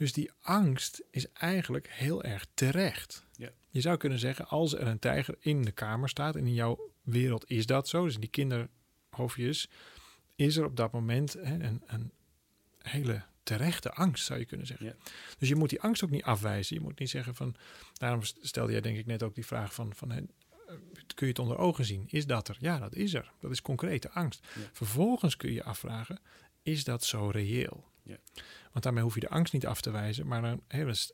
Dus 0.00 0.12
die 0.12 0.30
angst 0.40 1.02
is 1.10 1.32
eigenlijk 1.32 1.88
heel 1.90 2.22
erg 2.22 2.46
terecht. 2.54 3.26
Ja. 3.36 3.50
Je 3.68 3.80
zou 3.80 3.96
kunnen 3.96 4.18
zeggen, 4.18 4.48
als 4.48 4.74
er 4.74 4.86
een 4.86 4.98
tijger 4.98 5.36
in 5.40 5.62
de 5.62 5.72
kamer 5.72 6.08
staat... 6.08 6.36
en 6.36 6.46
in 6.46 6.54
jouw 6.54 6.90
wereld 7.02 7.50
is 7.50 7.66
dat 7.66 7.88
zo, 7.88 8.04
dus 8.04 8.14
in 8.14 8.20
die 8.20 8.30
kinderhoofdjes... 8.30 9.68
is 10.36 10.56
er 10.56 10.64
op 10.64 10.76
dat 10.76 10.92
moment 10.92 11.32
hè, 11.32 11.54
een, 11.54 11.82
een 11.86 12.12
hele 12.78 13.22
terechte 13.42 13.92
angst, 13.92 14.24
zou 14.24 14.38
je 14.38 14.44
kunnen 14.44 14.66
zeggen. 14.66 14.86
Ja. 14.86 14.94
Dus 15.38 15.48
je 15.48 15.56
moet 15.56 15.70
die 15.70 15.80
angst 15.80 16.04
ook 16.04 16.10
niet 16.10 16.24
afwijzen. 16.24 16.76
Je 16.76 16.82
moet 16.82 16.98
niet 16.98 17.10
zeggen 17.10 17.34
van... 17.34 17.54
Daarom 17.92 18.22
stelde 18.22 18.72
jij 18.72 18.80
denk 18.80 18.98
ik 18.98 19.06
net 19.06 19.22
ook 19.22 19.34
die 19.34 19.46
vraag 19.46 19.74
van... 19.74 19.94
van 19.94 20.10
hè, 20.10 20.20
kun 21.14 21.26
je 21.26 21.32
het 21.32 21.38
onder 21.38 21.58
ogen 21.58 21.84
zien? 21.84 22.04
Is 22.06 22.26
dat 22.26 22.48
er? 22.48 22.56
Ja, 22.60 22.78
dat 22.78 22.94
is 22.94 23.14
er. 23.14 23.32
Dat 23.40 23.50
is 23.50 23.62
concrete 23.62 24.10
angst. 24.10 24.46
Ja. 24.54 24.60
Vervolgens 24.72 25.36
kun 25.36 25.48
je 25.48 25.54
je 25.54 25.64
afvragen, 25.64 26.18
is 26.62 26.84
dat 26.84 27.04
zo 27.04 27.28
reëel? 27.28 27.88
Want 28.72 28.84
daarmee 28.84 29.02
hoef 29.02 29.14
je 29.14 29.20
de 29.20 29.28
angst 29.28 29.52
niet 29.52 29.66
af 29.66 29.80
te 29.80 29.90
wijzen, 29.90 30.26
maar 30.26 30.42
dan, 30.42 30.62
dus 30.68 31.12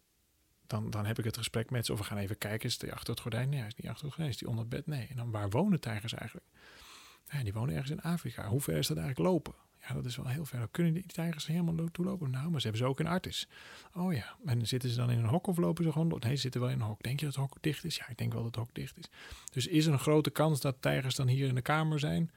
dan, 0.66 0.90
dan 0.90 1.06
heb 1.06 1.18
ik 1.18 1.24
het 1.24 1.36
gesprek 1.36 1.70
met 1.70 1.86
ze, 1.86 1.92
of 1.92 1.98
we 1.98 2.04
gaan 2.04 2.18
even 2.18 2.38
kijken, 2.38 2.68
is 2.68 2.78
die 2.78 2.92
achter 2.92 3.10
het 3.10 3.20
gordijn? 3.20 3.48
Nee, 3.48 3.58
hij 3.58 3.68
is 3.68 3.74
niet 3.74 3.88
achter 3.88 4.04
het 4.04 4.14
gordijn, 4.14 4.32
is 4.32 4.38
die 4.38 4.48
onder 4.48 4.64
het 4.64 4.74
bed? 4.74 4.86
Nee. 4.86 5.06
En 5.06 5.16
dan, 5.16 5.30
waar 5.30 5.50
wonen 5.50 5.80
tijgers 5.80 6.14
eigenlijk? 6.14 6.46
Ja, 7.30 7.42
die 7.42 7.52
wonen 7.52 7.74
ergens 7.74 7.90
in 7.90 8.00
Afrika. 8.00 8.48
Hoe 8.48 8.60
ver 8.60 8.76
is 8.76 8.86
dat 8.86 8.96
eigenlijk 8.96 9.28
lopen? 9.28 9.54
Ja, 9.88 9.94
dat 9.94 10.04
is 10.04 10.16
wel 10.16 10.26
heel 10.26 10.44
ver. 10.44 10.68
Kunnen 10.70 10.92
die 10.92 11.06
tijgers 11.06 11.44
er 11.44 11.50
helemaal 11.50 11.90
toe 11.90 12.04
lopen? 12.04 12.30
Nou, 12.30 12.50
maar 12.50 12.60
ze 12.60 12.66
hebben 12.66 12.84
ze 12.84 12.90
ook 12.90 13.00
in 13.00 13.06
Artis. 13.06 13.48
Oh 13.94 14.12
ja, 14.12 14.36
en 14.44 14.66
zitten 14.66 14.90
ze 14.90 14.96
dan 14.96 15.10
in 15.10 15.18
een 15.18 15.24
hok 15.24 15.46
of 15.46 15.56
lopen 15.56 15.84
ze 15.84 15.92
gewoon 15.92 16.08
door? 16.08 16.18
Nee, 16.20 16.34
ze 16.34 16.40
zitten 16.40 16.60
wel 16.60 16.70
in 16.70 16.80
een 16.80 16.86
hok. 16.86 17.02
Denk 17.02 17.20
je 17.20 17.26
dat 17.26 17.34
het 17.34 17.44
hok 17.44 17.56
dicht 17.60 17.84
is? 17.84 17.96
Ja, 17.96 18.08
ik 18.08 18.18
denk 18.18 18.32
wel 18.32 18.42
dat 18.42 18.54
het 18.54 18.64
hok 18.64 18.74
dicht 18.74 18.98
is. 18.98 19.04
Dus 19.52 19.66
is 19.66 19.86
er 19.86 19.92
een 19.92 19.98
grote 19.98 20.30
kans 20.30 20.60
dat 20.60 20.76
tijgers 20.80 21.14
dan 21.14 21.28
hier 21.28 21.48
in 21.48 21.54
de 21.54 21.62
kamer 21.62 21.98
zijn? 21.98 22.30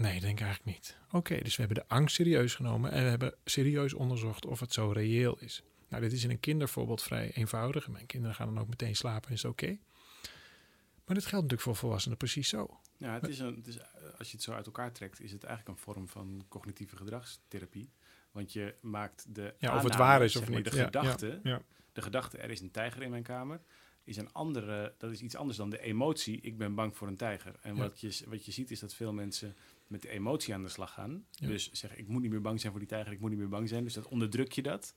Nee, 0.00 0.12
dat 0.12 0.22
denk 0.22 0.38
ik 0.38 0.44
eigenlijk 0.44 0.76
niet. 0.76 0.96
Oké, 1.10 1.38
dus 1.42 1.56
we 1.56 1.62
hebben 1.62 1.82
de 1.82 1.94
angst 1.94 2.14
serieus 2.14 2.54
genomen 2.54 2.90
en 2.90 3.02
we 3.02 3.08
hebben 3.08 3.34
serieus 3.44 3.94
onderzocht 3.94 4.46
of 4.46 4.60
het 4.60 4.72
zo 4.72 4.90
reëel 4.90 5.38
is. 5.38 5.62
Nou, 5.88 6.02
dit 6.02 6.12
is 6.12 6.24
in 6.24 6.30
een 6.30 6.40
kindervoorbeeld 6.40 7.02
vrij 7.02 7.30
eenvoudig. 7.34 7.86
En 7.86 7.92
Mijn 7.92 8.06
kinderen 8.06 8.36
gaan 8.36 8.54
dan 8.54 8.62
ook 8.62 8.68
meteen 8.68 8.96
slapen 8.96 9.28
en 9.28 9.34
is 9.34 9.44
oké. 9.44 9.78
Maar 11.04 11.14
dit 11.14 11.26
geldt 11.26 11.32
natuurlijk 11.32 11.60
voor 11.60 11.76
volwassenen 11.76 12.18
precies 12.18 12.48
zo. 12.48 12.80
Ja, 12.96 13.12
het 13.12 13.28
is 13.28 13.38
een, 13.38 13.54
het 13.54 13.66
is, 13.66 13.76
eh, 13.76 13.84
als 14.18 14.30
je 14.30 14.36
het 14.36 14.42
zo 14.44 14.52
uit 14.52 14.66
elkaar 14.66 14.92
trekt, 14.92 15.20
is 15.20 15.32
het 15.32 15.44
eigenlijk 15.44 15.78
een 15.78 15.84
vorm 15.84 16.08
van 16.08 16.44
cognitieve 16.48 16.96
gedragstherapie. 16.96 17.90
Want 18.32 18.52
je 18.52 18.74
maakt 18.80 19.34
de. 19.34 19.54
Ja, 19.58 19.76
of 19.76 19.82
het 19.82 19.96
waar 19.96 20.22
is 20.22 20.36
of 20.36 20.48
niet. 20.48 20.70
De 20.70 20.76
Ja, 20.76 20.84
gedachte, 20.84 21.40
ja. 21.42 21.62
de 21.92 22.02
gedachte, 22.02 22.38
er 22.38 22.50
is 22.50 22.60
een 22.60 22.70
tijger 22.70 23.02
in 23.02 23.10
mijn 23.10 23.22
kamer, 23.22 23.60
is 24.04 24.16
een 24.16 24.32
andere, 24.32 24.94
dat 24.98 25.10
is 25.10 25.20
iets 25.20 25.36
anders 25.36 25.58
dan 25.58 25.70
de 25.70 25.80
emotie, 25.80 26.40
ik 26.40 26.58
ben 26.58 26.74
bang 26.74 26.96
voor 26.96 27.08
een 27.08 27.16
tijger. 27.16 27.54
En 27.60 27.76
wat, 27.76 28.00
je, 28.00 28.24
wat 28.28 28.44
je 28.44 28.52
ziet 28.52 28.70
is 28.70 28.80
dat 28.80 28.94
veel 28.94 29.12
mensen 29.12 29.56
met 29.90 30.02
de 30.02 30.08
emotie 30.08 30.54
aan 30.54 30.62
de 30.62 30.68
slag 30.68 30.92
gaan. 30.92 31.24
Ja. 31.30 31.46
Dus 31.46 31.70
zeggen, 31.72 31.98
ik 31.98 32.08
moet 32.08 32.22
niet 32.22 32.30
meer 32.30 32.40
bang 32.40 32.60
zijn 32.60 32.72
voor 32.72 32.80
die 32.80 32.88
tijger, 32.90 33.12
ik 33.12 33.20
moet 33.20 33.30
niet 33.30 33.38
meer 33.38 33.48
bang 33.48 33.68
zijn. 33.68 33.84
Dus 33.84 33.94
dat 33.94 34.08
onderdruk 34.08 34.52
je 34.52 34.62
dat. 34.62 34.94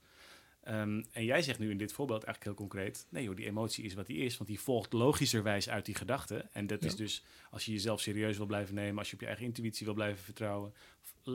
Ehm, 0.63 1.03
en 1.11 1.25
jij 1.25 1.41
zegt 1.41 1.59
nu 1.59 1.69
in 1.69 1.77
dit 1.77 1.93
voorbeeld 1.93 2.23
eigenlijk 2.23 2.57
heel 2.57 2.67
concreet: 2.67 3.07
nee, 3.09 3.23
joh, 3.23 3.35
die 3.35 3.45
emotie 3.45 3.83
is 3.83 3.93
wat 3.93 4.05
die 4.07 4.17
is, 4.17 4.37
want 4.37 4.49
die 4.49 4.59
volgt 4.59 4.93
logischerwijs 4.93 5.69
uit 5.69 5.85
die 5.85 5.95
gedachte. 5.95 6.35
En 6.51 6.67
dat 6.67 6.81
Ja. 6.81 6.87
is 6.87 6.95
dus 6.95 7.23
als 7.51 7.65
je 7.65 7.71
jezelf 7.71 8.01
serieus 8.01 8.37
wil 8.37 8.45
blijven 8.45 8.75
nemen, 8.75 8.97
als 8.97 9.07
je 9.09 9.13
op 9.13 9.19
je 9.21 9.27
eigen 9.27 9.45
intuïtie 9.45 9.85
wil 9.85 9.95
blijven 9.95 10.23
vertrouwen, 10.23 10.73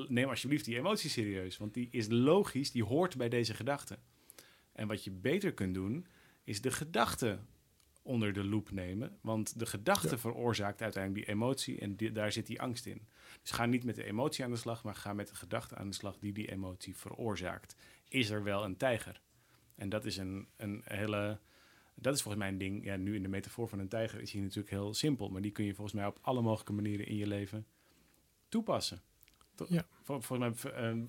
neem 0.08 0.28
alsjeblieft 0.28 0.64
die 0.64 0.76
emotie 0.76 1.10
serieus, 1.10 1.56
want 1.56 1.74
die 1.74 1.88
is 1.90 2.06
logisch, 2.08 2.70
die 2.70 2.84
hoort 2.84 3.16
bij 3.16 3.28
deze 3.28 3.54
gedachte. 3.54 3.98
En 4.72 4.88
wat 4.88 5.04
je 5.04 5.10
beter 5.10 5.52
kunt 5.52 5.74
doen, 5.74 6.06
is 6.44 6.60
de 6.60 6.70
gedachte 6.70 7.38
onder 8.08 8.32
de 8.32 8.44
loep 8.44 8.70
nemen, 8.70 9.18
want 9.20 9.58
de 9.58 9.66
gedachte 9.66 10.08
Ja. 10.10 10.18
veroorzaakt 10.18 10.82
uiteindelijk 10.82 11.24
die 11.26 11.34
emotie 11.34 11.78
en 11.80 11.96
die- 11.96 12.12
daar 12.12 12.32
zit 12.32 12.46
die 12.46 12.60
angst 12.60 12.86
in. 12.86 13.06
Dus 13.42 13.50
ga 13.50 13.66
niet 13.66 13.84
met 13.84 13.94
de 13.94 14.04
emotie 14.04 14.44
aan 14.44 14.50
de 14.50 14.56
slag, 14.56 14.84
maar 14.84 14.94
ga 14.94 15.12
met 15.12 15.28
de 15.28 15.34
gedachte 15.34 15.76
aan 15.76 15.88
de 15.88 15.94
slag 15.94 16.18
die 16.18 16.32
die 16.32 16.50
emotie 16.50 16.96
veroorzaakt. 16.96 17.76
Is 18.08 18.30
er 18.30 18.42
wel 18.42 18.64
een 18.64 18.76
tijger? 18.76 19.20
En 19.74 19.88
dat 19.88 20.04
is 20.04 20.16
een, 20.16 20.48
een 20.56 20.82
hele. 20.84 21.38
Dat 21.94 22.14
is 22.14 22.22
volgens 22.22 22.42
mij 22.42 22.52
een 22.52 22.58
ding. 22.58 22.84
Ja, 22.84 22.96
nu 22.96 23.14
in 23.14 23.22
de 23.22 23.28
metafoor 23.28 23.68
van 23.68 23.78
een 23.78 23.88
tijger 23.88 24.20
is 24.20 24.32
hier 24.32 24.42
natuurlijk 24.42 24.70
heel 24.70 24.94
simpel. 24.94 25.28
Maar 25.28 25.42
die 25.42 25.50
kun 25.52 25.64
je 25.64 25.74
volgens 25.74 25.96
mij 25.96 26.06
op 26.06 26.18
alle 26.20 26.42
mogelijke 26.42 26.72
manieren 26.72 27.06
in 27.06 27.16
je 27.16 27.26
leven 27.26 27.66
toepassen. 28.48 29.02
Ja. 29.68 29.86
Vol- 30.02 30.20
volgens 30.20 30.62
mij. 30.62 31.08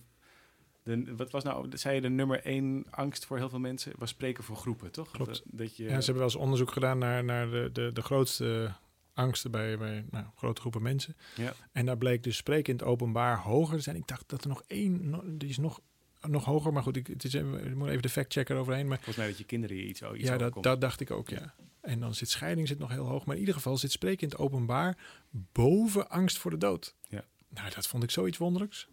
Eh, 0.84 1.06
de, 1.06 1.16
wat 1.16 1.32
was 1.32 1.44
nou, 1.44 1.78
zei 1.78 1.96
je 1.96 2.02
de 2.02 2.10
nummer 2.10 2.44
één 2.44 2.86
angst 2.90 3.26
voor 3.26 3.38
heel 3.38 3.50
veel 3.50 3.60
mensen? 3.60 3.92
Was 3.98 4.10
spreken 4.10 4.44
voor 4.44 4.56
groepen, 4.56 4.92
toch? 4.92 5.12
Klopt. 5.12 5.32
Dat, 5.32 5.44
dat 5.46 5.78
je, 5.78 5.84
Ja, 5.84 5.90
ze 5.90 5.96
hebben 5.96 6.16
wel 6.16 6.24
eens 6.24 6.36
onderzoek 6.36 6.72
gedaan 6.72 6.98
naar, 6.98 7.24
naar 7.24 7.50
de, 7.50 7.70
de, 7.74 7.90
de 7.94 8.02
grootste 8.02 8.74
angsten 9.14 9.52
bij, 9.52 9.78
bij 9.78 10.06
nou, 10.10 10.26
grote 10.36 10.62
groepen 10.62 10.82
mensen. 10.82 11.16
Ja. 11.36 11.54
En 11.72 11.86
daar 11.86 11.98
bleek 11.98 12.24
dus 12.24 12.36
spreken 12.38 12.74
in 12.74 12.80
het 12.80 12.88
openbaar 12.88 13.38
hoger 13.38 13.76
te 13.78 13.84
zijn. 13.84 13.96
Ik 13.96 14.08
dacht 14.08 14.30
dat 14.30 14.42
er 14.44 14.50
nog 14.50 14.64
één, 14.68 15.22
die 15.38 15.50
is 15.50 15.58
nog, 15.58 15.80
nog 16.22 16.46
hoger. 16.46 16.74
Maar 16.74 16.84
goed, 16.84 16.96
ik, 16.96 17.08
het 17.08 17.24
is, 17.24 17.34
even- 17.34 17.66
ik 17.66 17.76
moet 17.76 17.90
even 17.90 18.02
de 18.02 18.10
fact-checker 18.10 18.56
overheen. 18.58 18.88
Maar 18.88 18.96
Volgens 18.98 19.18
mij 19.18 19.28
dat 19.28 19.38
je 19.38 19.44
kinderen 19.44 19.76
je 19.76 19.88
iets, 19.88 20.02
iets 20.02 20.28
ja, 20.28 20.38
dat, 20.38 20.64
dat 20.64 20.82
dacht 20.82 21.00
ik 21.00 21.12
ook, 21.12 21.30
ja. 21.30 21.54
En 21.82 22.00
dan 22.00 22.14
zit 22.14 22.30
scheiding 22.30 22.68
zit 22.68 22.80
nog 22.80 22.90
heel 22.90 23.06
hoog. 23.06 23.26
Maar 23.26 23.34
in 23.36 23.40
ieder 23.40 23.56
geval 23.56 23.78
zit 23.78 23.92
spreken 23.92 24.22
in 24.24 24.30
het 24.30 24.38
openbaar 24.38 24.98
boven 25.30 26.10
angst 26.10 26.38
voor 26.38 26.52
de 26.52 26.58
dood. 26.58 26.96
Ja. 27.08 27.26
Nou, 27.50 27.70
dat 27.76 27.88
vond 27.88 28.04
ik 28.04 28.12
zoiets 28.12 28.38
wonderlijks. 28.38 28.88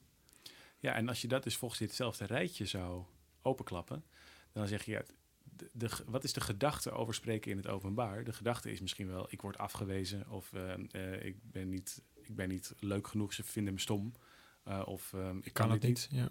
Ja, 0.78 0.94
en 0.94 1.08
als 1.08 1.20
je 1.20 1.28
dat 1.28 1.42
dus 1.42 1.56
volgens 1.56 1.80
ditzelfde 1.80 2.24
rijtje 2.24 2.66
zou 2.66 3.04
openklappen, 3.42 4.04
dan 4.52 4.66
zeg 4.66 4.84
je, 4.84 4.90
ja, 4.90 5.02
de, 5.42 5.70
de, 5.72 5.88
wat 6.06 6.24
is 6.24 6.32
de 6.32 6.40
gedachte 6.40 6.90
over 6.90 7.14
spreken 7.14 7.50
in 7.50 7.56
het 7.56 7.66
openbaar? 7.66 8.24
De 8.24 8.32
gedachte 8.32 8.70
is 8.70 8.80
misschien 8.80 9.06
wel, 9.06 9.26
ik 9.30 9.40
word 9.40 9.58
afgewezen 9.58 10.28
of 10.30 10.52
eh, 10.52 10.72
eh, 10.90 11.24
ik, 11.24 11.36
ben 11.42 11.68
niet, 11.68 12.02
ik 12.14 12.34
ben 12.36 12.48
niet 12.48 12.74
leuk 12.80 13.06
genoeg, 13.08 13.32
ze 13.32 13.44
vinden 13.44 13.72
me 13.74 13.80
stom. 13.80 14.12
eh, 14.64 14.82
of 14.84 15.12
eh, 15.12 15.30
ik 15.42 15.52
Kan 15.52 15.70
het 15.70 15.82
niet. 15.82 16.08
Ja. 16.10 16.28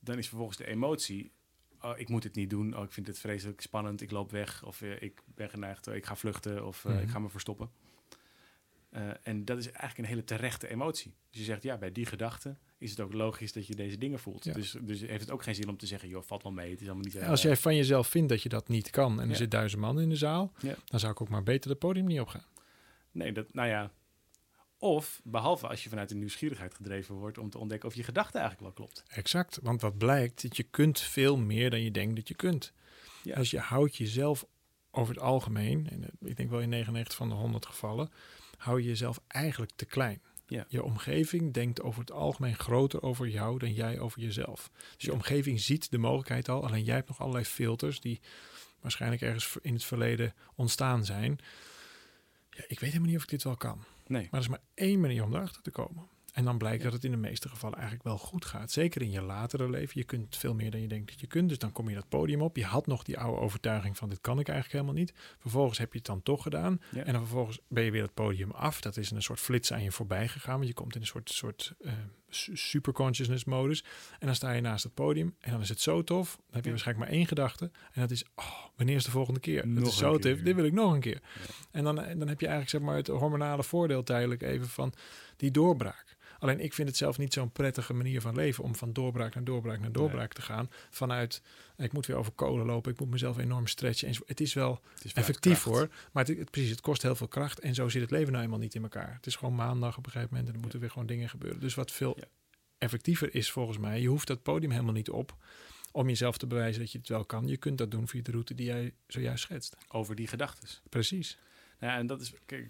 Dan 0.00 0.18
is 0.18 0.28
vervolgens 0.28 0.58
de 0.58 0.66
emotie, 0.66 1.32
oh, 1.80 1.98
ik 1.98 2.08
moet 2.08 2.24
het 2.24 2.34
niet 2.34 2.50
doen, 2.50 2.76
oh, 2.76 2.84
ik 2.84 2.92
vind 2.92 3.06
het 3.06 3.18
vreselijk 3.18 3.60
spannend, 3.60 4.00
ik 4.00 4.10
loop 4.10 4.30
weg 4.30 4.64
of 4.64 4.82
ik 4.82 5.22
ben 5.26 5.50
geneigd, 5.50 5.86
oh, 5.86 5.94
ik 5.94 6.06
ga 6.06 6.16
vluchten 6.16 6.66
of 6.66 6.84
eh, 6.84 6.92
Mhm. 6.92 7.02
ik 7.02 7.08
ga 7.08 7.18
me 7.18 7.28
verstoppen. 7.28 7.70
Eh, 8.88 9.02
en 9.22 9.44
dat 9.44 9.58
is 9.58 9.64
eigenlijk 9.64 9.98
een 9.98 10.04
hele 10.04 10.24
terechte 10.24 10.68
emotie. 10.68 11.14
Dus 11.30 11.38
je 11.40 11.46
zegt, 11.46 11.62
ja, 11.62 11.78
bij 11.78 11.92
die 11.92 12.06
gedachte 12.06 12.56
is 12.78 12.90
het 12.90 13.00
ook 13.00 13.12
logisch 13.12 13.52
dat 13.52 13.66
je 13.66 13.74
deze 13.74 13.98
dingen 13.98 14.18
voelt. 14.18 14.44
Ja. 14.44 14.52
Dus, 14.52 14.76
dus 14.80 15.00
heeft 15.00 15.20
het 15.20 15.30
ook 15.30 15.42
geen 15.42 15.54
zin 15.54 15.68
om 15.68 15.76
te 15.76 15.86
zeggen, 15.86 16.08
joh, 16.08 16.22
valt 16.22 16.42
wel 16.42 16.52
mee, 16.52 16.70
het 16.70 16.80
is 16.80 16.86
allemaal 16.86 17.04
niet... 17.04 17.12
Ja, 17.12 17.20
eh, 17.20 17.28
Als 17.28 17.42
jij 17.42 17.56
van 17.56 17.76
jezelf 17.76 18.08
vindt 18.08 18.28
dat 18.28 18.42
je 18.42 18.48
dat 18.48 18.68
niet 18.68 18.90
kan 18.90 19.20
en 19.20 19.30
er 19.30 19.36
zit 19.36 19.50
duizend 19.50 19.80
man 19.80 20.00
in 20.00 20.08
de 20.08 20.16
zaal, 20.16 20.52
dan 20.84 21.00
zou 21.00 21.12
ik 21.12 21.20
ook 21.20 21.28
maar 21.28 21.42
beter 21.42 21.70
het 21.70 21.78
podium 21.78 22.06
niet 22.06 22.20
opgaan. 22.20 22.44
Nee, 23.10 23.32
dat, 23.32 23.54
nou 23.54 23.68
ja... 23.68 23.90
Of, 24.80 25.20
behalve 25.24 25.66
als 25.68 25.82
je 25.82 25.88
vanuit 25.88 26.08
de 26.08 26.14
nieuwsgierigheid 26.14 26.74
gedreven 26.74 27.14
wordt 27.14 27.38
om 27.38 27.50
te 27.50 27.58
ontdekken 27.58 27.88
of 27.88 27.94
je 27.94 28.02
gedachte 28.02 28.38
eigenlijk 28.38 28.66
wel 28.66 28.72
klopt. 28.72 29.02
Exact, 29.08 29.58
want 29.62 29.80
wat 29.80 29.98
blijkt, 29.98 30.42
dat 30.42 30.56
je 30.56 30.62
kunt 30.62 31.00
veel 31.00 31.36
meer 31.36 31.70
dan 31.70 31.82
je 31.82 31.90
denkt 31.90 32.16
dat 32.16 32.28
je 32.28 32.34
kunt. 32.34 32.72
Als 33.34 33.50
je 33.50 33.58
houdt 33.58 33.96
jezelf 33.96 34.46
over 34.90 35.14
het 35.14 35.22
algemeen, 35.22 35.88
en 35.90 36.04
eh, 36.04 36.28
ik 36.28 36.36
denk 36.36 36.50
wel 36.50 36.60
in 36.60 36.68
99 36.68 37.16
van 37.16 37.28
de 37.28 37.34
100 37.34 37.66
gevallen, 37.66 38.10
hou 38.58 38.80
je 38.80 38.88
jezelf 38.88 39.20
eigenlijk 39.26 39.72
te 39.76 39.84
klein. 39.84 40.20
Ja. 40.46 40.64
Je 40.68 40.82
omgeving 40.82 41.52
denkt 41.52 41.82
over 41.82 42.00
het 42.00 42.12
algemeen 42.12 42.56
groter 42.56 43.02
over 43.02 43.28
jou 43.28 43.58
dan 43.58 43.72
jij 43.72 43.98
over 43.98 44.20
jezelf. 44.20 44.70
Dus 44.96 45.04
je 45.04 45.12
omgeving 45.12 45.60
ziet 45.60 45.90
de 45.90 45.98
mogelijkheid 45.98 46.48
al, 46.48 46.66
alleen 46.66 46.84
jij 46.84 46.94
hebt 46.94 47.08
nog 47.08 47.20
allerlei 47.20 47.44
filters 47.44 48.00
die 48.00 48.20
waarschijnlijk 48.80 49.22
ergens 49.22 49.56
in 49.62 49.72
het 49.72 49.84
verleden 49.84 50.34
ontstaan 50.54 51.04
zijn. 51.04 51.38
Ja, 52.50 52.64
ik 52.66 52.80
weet 52.80 52.90
helemaal 52.90 53.08
niet 53.08 53.16
of 53.16 53.22
ik 53.22 53.28
dit 53.28 53.42
wel 53.42 53.56
kan. 53.56 53.84
Nee. 54.06 54.22
Maar 54.22 54.40
er 54.40 54.46
is 54.46 54.48
maar 54.48 54.62
één 54.74 55.00
manier 55.00 55.24
om 55.24 55.34
erachter 55.34 55.62
te 55.62 55.70
komen. 55.70 56.08
En 56.38 56.44
dan 56.44 56.58
blijkt 56.58 56.82
dat 56.82 56.92
het 56.92 57.04
in 57.04 57.10
de 57.10 57.16
meeste 57.16 57.48
gevallen 57.48 57.76
eigenlijk 57.78 58.06
wel 58.08 58.18
goed 58.18 58.44
gaat. 58.44 58.70
Zeker 58.70 59.02
in 59.02 59.10
je 59.10 59.22
latere 59.22 59.70
leven. 59.70 59.92
Je 60.00 60.04
kunt 60.04 60.36
veel 60.36 60.54
meer 60.54 60.70
dan 60.70 60.80
je 60.80 60.88
denkt 60.88 61.10
dat 61.10 61.20
je 61.20 61.26
kunt. 61.26 61.48
Dus 61.48 61.58
dan 61.58 61.72
kom 61.72 61.88
je 61.88 61.94
dat 61.94 62.08
podium 62.08 62.42
op. 62.42 62.56
Je 62.56 62.64
had 62.64 62.86
nog 62.86 63.02
die 63.02 63.18
oude 63.18 63.40
overtuiging 63.40 63.96
van 63.96 64.08
dit 64.08 64.20
kan 64.20 64.38
ik 64.38 64.48
eigenlijk 64.48 64.80
helemaal 64.80 65.00
niet. 65.04 65.12
Vervolgens 65.38 65.78
heb 65.78 65.92
je 65.92 65.98
het 65.98 66.06
dan 66.06 66.22
toch 66.22 66.42
gedaan. 66.42 66.80
Ja. 66.90 67.02
En 67.04 67.12
dan 67.12 67.22
vervolgens 67.22 67.60
ben 67.68 67.84
je 67.84 67.90
weer 67.90 68.02
het 68.02 68.14
podium 68.14 68.50
af. 68.50 68.80
Dat 68.80 68.96
is 68.96 69.10
een 69.10 69.22
soort 69.22 69.40
flits 69.40 69.72
aan 69.72 69.82
je 69.82 69.92
voorbij 69.92 70.28
gegaan. 70.28 70.54
Want 70.56 70.66
je 70.68 70.74
komt 70.74 70.94
in 70.94 71.00
een 71.00 71.06
soort, 71.06 71.30
soort 71.30 71.74
eh, 71.80 71.92
su- 72.28 72.56
superconsciousness 72.56 73.44
modus. 73.44 73.84
En 74.18 74.26
dan 74.26 74.34
sta 74.34 74.50
je 74.52 74.60
naast 74.60 74.84
het 74.84 74.94
podium. 74.94 75.34
En 75.40 75.50
dan 75.50 75.60
is 75.60 75.68
het 75.68 75.80
zo 75.80 76.04
tof. 76.04 76.34
Dan 76.36 76.44
heb 76.50 76.58
je 76.60 76.62
Ja. 76.64 76.70
waarschijnlijk 76.70 77.08
maar 77.08 77.18
één 77.18 77.26
gedachte. 77.26 77.70
En 77.92 78.00
dat 78.00 78.10
is, 78.10 78.24
oh, 78.34 78.64
wanneer 78.76 78.96
is 78.96 79.04
de 79.04 79.10
volgende 79.10 79.40
keer? 79.40 79.66
Nog 79.66 79.78
dat 79.78 79.92
is 79.92 79.98
zo 79.98 80.18
tof. 80.18 80.40
Dit 80.40 80.54
wil 80.54 80.64
ik 80.64 80.72
nog 80.72 80.92
een 80.92 81.00
keer. 81.00 81.20
En 81.70 81.84
dan, 81.84 81.94
dan 81.94 82.28
heb 82.28 82.40
je 82.40 82.46
eigenlijk 82.46 82.68
zeg 82.68 82.80
maar, 82.80 82.96
het 82.96 83.06
hormonale 83.06 83.62
voordeel 83.62 84.02
tijdelijk 84.02 84.42
even 84.42 84.68
van 84.68 84.92
die 85.36 85.50
doorbraak. 85.50 86.16
Alleen 86.38 86.60
ik 86.60 86.72
vind 86.74 86.88
het 86.88 86.96
zelf 86.96 87.18
niet 87.18 87.32
zo'n 87.32 87.50
prettige 87.52 87.94
manier 87.94 88.20
van 88.20 88.34
leven 88.34 88.64
om 88.64 88.74
van 88.74 88.92
doorbraak 88.92 89.34
naar 89.34 89.44
doorbraak 89.44 89.80
naar 89.80 89.92
doorbraak 89.92 90.32
te 90.32 90.42
gaan. 90.42 90.70
Vanuit 90.90 91.42
ik 91.76 91.92
moet 91.92 92.06
weer 92.06 92.16
over 92.16 92.32
kolen 92.32 92.66
lopen, 92.66 92.92
ik 92.92 93.00
moet 93.00 93.10
mezelf 93.10 93.38
enorm 93.38 93.66
stretchen. 93.66 94.08
En 94.08 94.14
zo. 94.14 94.22
Het 94.26 94.40
is 94.40 94.54
wel 94.54 94.70
Het 94.72 95.04
is 95.04 95.10
vanuit 95.10 95.16
effectief 95.16 95.62
hoor, 95.62 95.88
maar 96.12 96.24
het, 96.24 96.38
het- 96.38 96.50
precies, 96.50 96.70
het 96.70 96.80
kost 96.80 97.02
heel 97.02 97.14
veel 97.16 97.28
kracht. 97.28 97.60
En 97.60 97.74
zo 97.74 97.88
zit 97.88 98.02
het 98.02 98.10
leven 98.10 98.32
nou 98.32 98.44
eenmaal 98.44 98.58
niet 98.58 98.74
in 98.74 98.82
elkaar. 98.82 99.12
Het 99.14 99.26
is 99.26 99.36
gewoon 99.36 99.54
maandag 99.54 99.96
op 99.98 100.06
een 100.06 100.12
gegeven 100.12 100.30
moment 100.34 100.48
en 100.48 100.54
er 100.54 100.60
moeten 100.60 100.80
weer 100.80 100.90
gewoon 100.90 101.06
dingen 101.06 101.28
gebeuren. 101.28 101.60
Dus 101.60 101.74
wat 101.74 101.90
veel 101.92 102.14
Ja. 102.18 102.24
effectiever 102.78 103.34
is 103.34 103.50
volgens 103.50 103.78
mij, 103.78 104.00
je 104.00 104.08
hoeft 104.08 104.26
dat 104.26 104.42
podium 104.42 104.70
helemaal 104.70 104.92
niet 104.92 105.10
op 105.10 105.36
om 105.92 106.08
jezelf 106.08 106.38
te 106.38 106.46
bewijzen 106.46 106.80
dat 106.80 106.92
je 106.92 106.98
het 106.98 107.08
wel 107.08 107.24
kan. 107.24 107.46
Je 107.46 107.56
kunt 107.56 107.78
dat 107.78 107.90
doen 107.90 108.08
via 108.08 108.22
de 108.22 108.30
route 108.30 108.54
die 108.54 108.66
jij 108.66 108.94
zojuist 109.06 109.42
schetst. 109.42 109.76
Over 109.88 110.14
die 110.14 110.26
gedachten. 110.26 110.68
Precies. 110.88 111.38
Nou 111.80 111.92
ja, 111.92 111.98
en 111.98 112.06
dat 112.06 112.20
is, 112.20 112.32
kijk, 112.46 112.68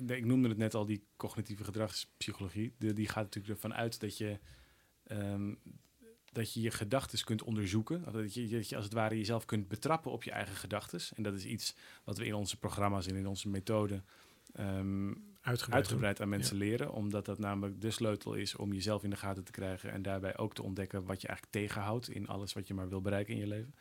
ik- 0.00 0.10
ik 0.10 0.24
noemde 0.24 0.48
het 0.48 0.58
net 0.58 0.74
al, 0.74 0.86
die 0.86 1.04
cognitieve 1.16 1.64
gedragspsychologie. 1.64 2.74
De, 2.78 2.92
die 2.92 3.08
gaat 3.08 3.24
natuurlijk 3.24 3.54
ervan 3.54 3.74
uit 3.74 4.00
dat 4.00 4.18
je 4.18 4.38
ehm, 5.04 5.54
dat 6.32 6.52
je 6.54 6.60
je 6.60 6.70
gedachten 6.70 7.24
kunt 7.24 7.42
onderzoeken. 7.42 8.04
Dat 8.12 8.34
je, 8.34 8.48
dat 8.48 8.68
je 8.68 8.76
als 8.76 8.84
het 8.84 8.94
ware 8.94 9.16
jezelf 9.16 9.44
kunt 9.44 9.68
betrappen 9.68 10.10
op 10.10 10.22
je 10.22 10.30
eigen 10.30 10.56
gedachten. 10.56 11.00
En 11.16 11.22
dat 11.22 11.34
is 11.34 11.44
iets 11.44 11.74
wat 12.04 12.18
we 12.18 12.24
in 12.26 12.34
onze 12.34 12.56
programma's 12.58 13.06
en 13.06 13.16
in 13.16 13.26
onze 13.26 13.48
methoden 13.48 14.04
ehm, 14.52 15.08
Uitgebreid. 15.40 15.70
uitgebreid 15.82 16.20
aan 16.20 16.28
mensen 16.28 16.56
leren. 16.56 16.92
Omdat 16.92 17.24
dat 17.24 17.38
namelijk 17.38 17.80
de 17.80 17.90
sleutel 17.90 18.34
is 18.34 18.56
om 18.56 18.72
jezelf 18.72 19.02
in 19.04 19.10
de 19.10 19.16
gaten 19.16 19.44
te 19.44 19.50
krijgen. 19.52 19.92
En 19.92 20.02
daarbij 20.02 20.36
ook 20.38 20.54
te 20.54 20.62
ontdekken 20.62 21.04
wat 21.04 21.20
je 21.20 21.28
eigenlijk 21.28 21.56
tegenhoudt 21.56 22.08
in 22.10 22.28
alles 22.28 22.52
wat 22.52 22.66
je 22.66 22.74
maar 22.74 22.88
wil 22.88 23.00
bereiken 23.00 23.34
in 23.34 23.40
je 23.40 23.46
leven. 23.46 23.74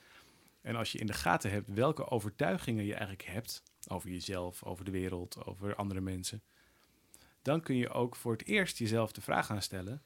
En 0.62 0.76
als 0.76 0.92
je 0.92 0.98
in 0.98 1.06
de 1.08 1.14
gaten 1.14 1.52
hebt 1.52 1.74
welke 1.74 2.10
overtuigingen 2.10 2.86
je 2.86 2.94
eigenlijk 2.94 3.24
hebt 3.24 3.64
over 3.88 4.10
jezelf, 4.10 4.64
over 4.64 4.86
de 4.86 4.92
wereld, 4.92 5.46
over 5.46 5.76
andere 5.76 6.02
mensen, 6.02 6.44
dan 7.42 7.62
kun 7.62 7.76
je 7.76 7.90
ook 7.90 8.16
voor 8.16 8.32
het 8.32 8.46
eerst 8.46 8.78
jezelf 8.78 9.12
de 9.12 9.22
vraag 9.22 9.46
gaan 9.46 9.62
stellen: 9.62 10.04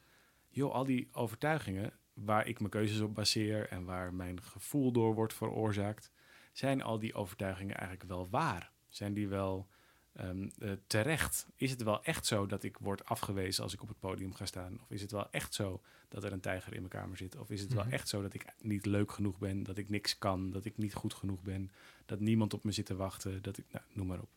joh, 0.49 0.73
al 0.73 0.83
die 0.83 1.09
overtuigingen 1.11 1.93
waar 2.13 2.47
ik 2.47 2.59
mijn 2.59 2.71
keuzes 2.71 2.99
op 2.99 3.15
baseer 3.15 3.69
en 3.69 3.85
waar 3.85 4.13
mijn 4.13 4.41
gevoel 4.41 4.91
door 4.91 5.13
wordt 5.13 5.33
veroorzaakt, 5.33 6.11
zijn 6.51 6.81
al 6.81 6.99
die 6.99 7.13
overtuigingen 7.13 7.77
eigenlijk 7.77 8.09
wel 8.09 8.29
waar? 8.29 8.71
Zijn 8.89 9.13
die 9.13 9.27
wel 9.27 9.67
ehm, 10.13 10.49
eh, 10.59 10.71
terecht? 10.87 11.47
Is 11.55 11.71
het 11.71 11.83
wel 11.83 12.03
echt 12.03 12.25
zo 12.25 12.45
dat 12.45 12.63
ik 12.63 12.77
word 12.77 13.05
afgewezen 13.05 13.63
als 13.63 13.73
ik 13.73 13.81
op 13.81 13.87
het 13.87 13.99
podium 13.99 14.33
ga 14.33 14.45
staan? 14.45 14.79
Of 14.81 14.89
is 14.91 15.01
het 15.01 15.11
wel 15.11 15.31
echt 15.31 15.53
zo 15.53 15.81
dat 16.09 16.23
er 16.23 16.31
een 16.31 16.39
tijger 16.39 16.73
in 16.73 16.79
mijn 16.79 16.91
kamer 16.91 17.17
zit? 17.17 17.35
Of 17.37 17.49
is 17.49 17.61
het 17.61 17.73
wel 17.73 17.83
Mhm. 17.83 17.93
echt 17.93 18.07
zo 18.09 18.21
dat 18.21 18.33
ik 18.33 18.45
niet 18.61 18.85
leuk 18.85 19.11
genoeg 19.11 19.37
ben, 19.39 19.63
dat 19.63 19.77
ik 19.77 19.89
niks 19.89 20.17
kan, 20.17 20.51
dat 20.51 20.65
ik 20.65 20.77
niet 20.77 20.93
goed 20.93 21.13
genoeg 21.13 21.41
ben, 21.41 21.71
dat 22.05 22.19
niemand 22.19 22.53
op 22.53 22.63
me 22.63 22.71
zit 22.71 22.85
te 22.85 22.95
wachten, 22.95 23.41
dat 23.41 23.57
ik, 23.57 23.65
nou, 23.71 23.85
noem 23.93 24.07
maar 24.07 24.21
op. 24.21 24.29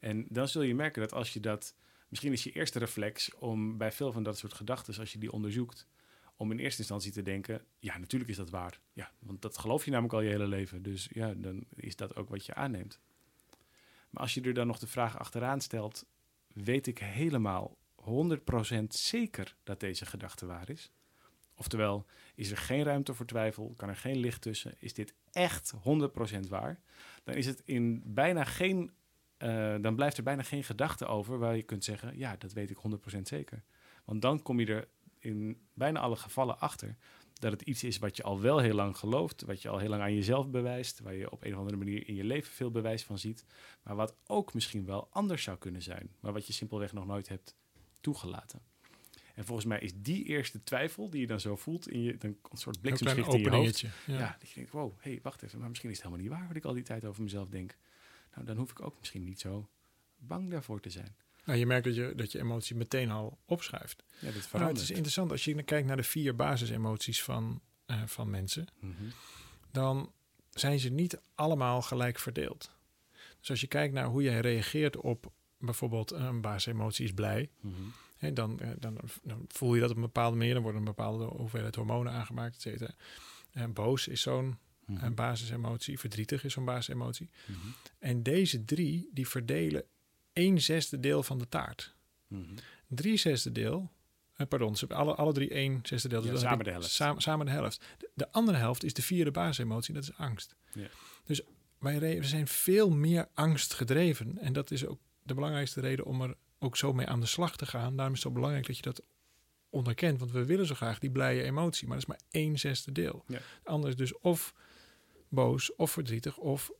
En 0.00 0.26
dan 0.28 0.48
zul 0.48 0.62
je 0.62 0.74
merken 0.74 1.00
dat 1.02 1.12
als 1.12 1.32
je 1.32 1.40
dat, 1.40 1.74
misschien 2.08 2.32
is 2.32 2.44
je 2.44 2.52
eerste 2.52 2.78
reflex 2.78 3.34
om 3.34 3.78
bij 3.78 3.92
veel 3.92 4.12
van 4.12 4.22
dat 4.22 4.38
soort 4.38 4.54
gedachten, 4.54 4.98
als 4.98 5.12
je 5.12 5.18
die 5.18 5.32
onderzoekt, 5.32 5.86
om 6.36 6.50
in 6.50 6.58
eerste 6.58 6.78
instantie 6.78 7.12
te 7.12 7.22
denken, 7.22 7.64
ja, 7.78 7.98
natuurlijk 7.98 8.30
is 8.30 8.36
dat 8.36 8.50
waar. 8.50 8.80
Ja, 8.92 9.10
want 9.18 9.42
dat 9.42 9.58
geloof 9.58 9.84
je 9.84 9.90
namelijk 9.90 10.14
al 10.14 10.20
je 10.20 10.28
hele 10.30 10.46
leven. 10.46 10.82
Dus 10.82 11.08
ja, 11.12 11.34
dan 11.34 11.64
is 11.74 11.96
dat 11.96 12.16
ook 12.16 12.28
wat 12.28 12.46
je 12.46 12.54
aanneemt. 12.54 13.00
Maar 14.14 14.22
als 14.22 14.34
je 14.34 14.40
er 14.40 14.54
dan 14.54 14.66
nog 14.66 14.78
de 14.78 14.86
vraag 14.86 15.18
achteraan 15.18 15.60
stelt, 15.60 16.04
weet 16.46 16.86
ik 16.86 16.98
helemaal 16.98 17.76
100% 17.96 18.84
zeker 18.88 19.56
dat 19.62 19.80
deze 19.80 20.06
gedachte 20.06 20.46
waar 20.46 20.70
is? 20.70 20.90
Oftewel, 21.54 22.06
is 22.34 22.50
er 22.50 22.56
geen 22.56 22.82
ruimte 22.82 23.14
voor 23.14 23.26
twijfel? 23.26 23.74
Kan 23.76 23.88
er 23.88 23.96
geen 23.96 24.16
licht 24.16 24.42
tussen? 24.42 24.74
Is 24.78 24.94
dit 24.94 25.14
echt 25.32 25.74
100% 25.74 26.48
waar? 26.48 26.80
Dan 27.24 27.34
is 27.34 27.46
het 27.46 27.62
in 27.64 28.02
bijna 28.04 28.44
geen, 28.44 28.90
eh, 29.36 29.74
dan 29.80 29.94
blijft 29.94 30.16
er 30.16 30.22
bijna 30.22 30.42
geen 30.42 30.64
gedachte 30.64 31.06
over 31.06 31.38
waar 31.38 31.56
je 31.56 31.62
kunt 31.62 31.84
zeggen, 31.84 32.18
ja, 32.18 32.36
dat 32.36 32.52
weet 32.52 32.70
ik 32.70 32.76
100% 32.76 33.28
zeker. 33.28 33.62
Want 34.04 34.22
dan 34.22 34.42
kom 34.42 34.60
je 34.60 34.66
er 34.66 34.88
in 35.18 35.60
bijna 35.72 36.00
alle 36.00 36.16
gevallen 36.16 36.58
achter 36.58 36.96
Dat 37.34 37.52
het 37.52 37.62
iets 37.62 37.84
is 37.84 37.98
wat 37.98 38.16
je 38.16 38.22
al 38.22 38.40
wel 38.40 38.58
heel 38.58 38.74
lang 38.74 38.96
gelooft, 38.96 39.42
wat 39.42 39.62
je 39.62 39.68
al 39.68 39.78
heel 39.78 39.88
lang 39.88 40.02
aan 40.02 40.14
jezelf 40.14 40.50
bewijst, 40.50 41.00
waar 41.00 41.14
je 41.14 41.30
op 41.30 41.44
een 41.44 41.52
of 41.52 41.58
andere 41.58 41.76
manier 41.76 42.08
in 42.08 42.14
je 42.14 42.24
leven 42.24 42.52
veel 42.52 42.70
bewijs 42.70 43.04
van 43.04 43.18
ziet, 43.18 43.44
maar 43.82 43.96
wat 43.96 44.16
ook 44.26 44.54
misschien 44.54 44.84
wel 44.84 45.08
anders 45.10 45.42
zou 45.42 45.58
kunnen 45.58 45.82
zijn, 45.82 46.10
maar 46.20 46.32
wat 46.32 46.46
je 46.46 46.52
simpelweg 46.52 46.92
nog 46.92 47.06
nooit 47.06 47.28
hebt 47.28 47.56
toegelaten. 48.00 48.60
En 49.34 49.44
volgens 49.44 49.66
mij 49.66 49.80
is 49.80 49.92
die 49.96 50.24
eerste 50.24 50.64
twijfel 50.64 51.10
die 51.10 51.20
je 51.20 51.26
dan 51.26 51.40
zo 51.40 51.56
voelt 51.56 51.88
in 51.88 52.02
je, 52.02 52.16
dan 52.16 52.36
een 52.50 52.58
soort 52.58 52.80
bliksemschicht 52.80 53.34
in 53.34 53.40
je 53.40 53.50
hoofd. 53.50 53.80
Ja. 53.80 53.90
Ja. 54.06 54.36
dat 54.38 54.48
je 54.48 54.54
denkt, 54.54 54.70
wow, 54.70 54.92
hey, 55.00 55.20
wacht 55.22 55.42
even, 55.42 55.58
maar 55.58 55.68
misschien 55.68 55.90
is 55.90 55.96
het 55.96 56.06
helemaal 56.06 56.26
niet 56.26 56.38
waar 56.38 56.48
wat 56.48 56.56
ik 56.56 56.64
al 56.64 56.74
die 56.74 56.82
tijd 56.82 57.04
over 57.04 57.22
mezelf 57.22 57.48
denk. 57.48 57.76
Nou, 58.34 58.46
dan 58.46 58.56
hoef 58.56 58.70
ik 58.70 58.82
ook 58.82 58.98
misschien 58.98 59.24
niet 59.24 59.40
zo 59.40 59.68
bang 60.16 60.50
daarvoor 60.50 60.80
te 60.80 60.90
zijn. 60.90 61.16
Nou, 61.44 61.58
je 61.58 61.66
merkt 61.66 61.84
dat 61.84 61.94
je, 61.94 62.12
dat 62.16 62.32
je 62.32 62.38
emotie 62.38 62.76
meteen 62.76 63.10
al 63.10 63.38
opschuift. 63.44 64.02
Ja, 64.18 64.30
dat 64.32 64.52
Maar 64.52 64.68
het 64.68 64.78
is 64.80 64.90
interessant 64.90 65.30
als 65.30 65.44
je 65.44 65.62
kijkt 65.62 65.86
naar 65.86 65.96
de 65.96 66.02
vier 66.02 66.36
basisemoties 66.36 67.22
van, 67.22 67.60
eh, 67.86 68.02
van 68.06 68.30
mensen. 68.30 68.66
Mhm. 68.80 68.92
dan 69.70 70.12
zijn 70.50 70.78
ze 70.78 70.88
niet 70.88 71.20
allemaal 71.34 71.82
gelijk 71.82 72.18
verdeeld. 72.18 72.70
Dus 73.40 73.50
als 73.50 73.60
je 73.60 73.66
kijkt 73.66 73.94
naar 73.94 74.06
hoe 74.06 74.22
jij 74.22 74.40
reageert 74.40 74.96
op 74.96 75.32
bijvoorbeeld 75.58 76.10
een 76.10 76.40
basisemotie 76.40 77.04
is 77.04 77.12
blij, 77.12 77.50
Mhm. 77.60 77.72
hè, 78.16 78.32
dan, 78.32 78.60
eh, 78.60 78.68
dan, 78.78 78.98
dan 79.22 79.44
voel 79.48 79.74
je 79.74 79.80
dat 79.80 79.90
op 79.90 79.96
een 79.96 80.02
bepaalde 80.02 80.36
manier, 80.36 80.54
dan 80.54 80.62
wordt 80.62 80.78
een 80.78 80.84
bepaalde 80.84 81.24
hoeveelheid 81.24 81.74
hormonen 81.74 82.12
aangemaakt, 82.12 82.54
et 82.54 82.60
cetera. 82.60 82.94
En 83.52 83.72
boos 83.72 84.08
is 84.08 84.20
zo'n 84.22 84.58
Mhm. 84.86 85.04
eh, 85.04 85.10
basisemotie, 85.10 85.98
verdrietig 85.98 86.44
is 86.44 86.52
zo'n 86.52 86.64
basisemotie. 86.64 87.30
Mhm. 87.46 87.58
En 87.98 88.22
deze 88.22 88.64
drie, 88.64 89.10
die 89.12 89.28
verdelen 89.28 89.84
een 90.34 90.60
zesde 90.60 91.00
deel 91.00 91.22
van 91.22 91.38
de 91.38 91.48
taart. 91.48 91.94
Mhm. 92.26 92.54
Drie 92.88 93.16
zesde 93.16 93.52
deel, 93.52 93.90
eh, 94.34 94.46
pardon, 94.46 94.76
ze 94.76 94.78
hebben 94.78 94.96
alle, 94.96 95.14
alle 95.14 95.32
drie 95.32 95.50
één 95.50 95.80
zesde 95.82 96.08
deel. 96.08 96.24
Ja, 96.24 96.30
dat 96.30 96.40
samen 96.40 96.64
de 96.64 96.70
helft. 96.70 96.90
Samen, 96.90 97.22
samen 97.22 97.46
de 97.46 97.52
helft. 97.52 97.84
De, 97.98 98.10
de 98.14 98.32
andere 98.32 98.58
helft 98.58 98.84
is 98.84 98.92
de 98.92 99.02
vierde 99.02 99.30
basisemotie, 99.30 99.94
dat 99.94 100.02
is 100.02 100.16
angst. 100.16 100.56
Ja. 100.72 100.88
Dus 101.24 101.42
wij 101.78 101.98
we 101.98 102.24
zijn 102.24 102.48
veel 102.48 102.90
meer 102.90 103.28
angstgedreven. 103.34 104.38
En 104.38 104.52
dat 104.52 104.70
is 104.70 104.86
ook 104.86 105.00
de 105.22 105.34
belangrijkste 105.34 105.80
reden 105.80 106.04
om 106.04 106.22
er 106.22 106.36
ook 106.58 106.76
zo 106.76 106.92
mee 106.92 107.06
aan 107.06 107.20
de 107.20 107.26
slag 107.26 107.56
te 107.56 107.66
gaan. 107.66 107.96
Daarom 107.96 108.14
is 108.14 108.22
het 108.22 108.28
zo 108.28 108.34
belangrijk 108.34 108.66
dat 108.66 108.76
je 108.76 108.82
dat 108.82 109.02
onderkent. 109.70 110.18
Want 110.18 110.30
we 110.30 110.44
willen 110.44 110.66
zo 110.66 110.74
graag 110.74 110.98
die 110.98 111.10
blije 111.10 111.42
emotie, 111.42 111.88
maar 111.88 111.98
dat 111.98 112.08
is 112.08 112.16
maar 112.16 112.42
één 112.42 112.58
zesde 112.58 112.92
deel. 112.92 113.24
Ja. 113.26 113.38
De 113.62 113.70
andere 113.70 113.92
is 113.92 113.98
dus 113.98 114.18
of 114.18 114.54
boos, 115.28 115.74
of 115.74 115.90
verdrietig, 115.90 116.36
of 116.36 116.70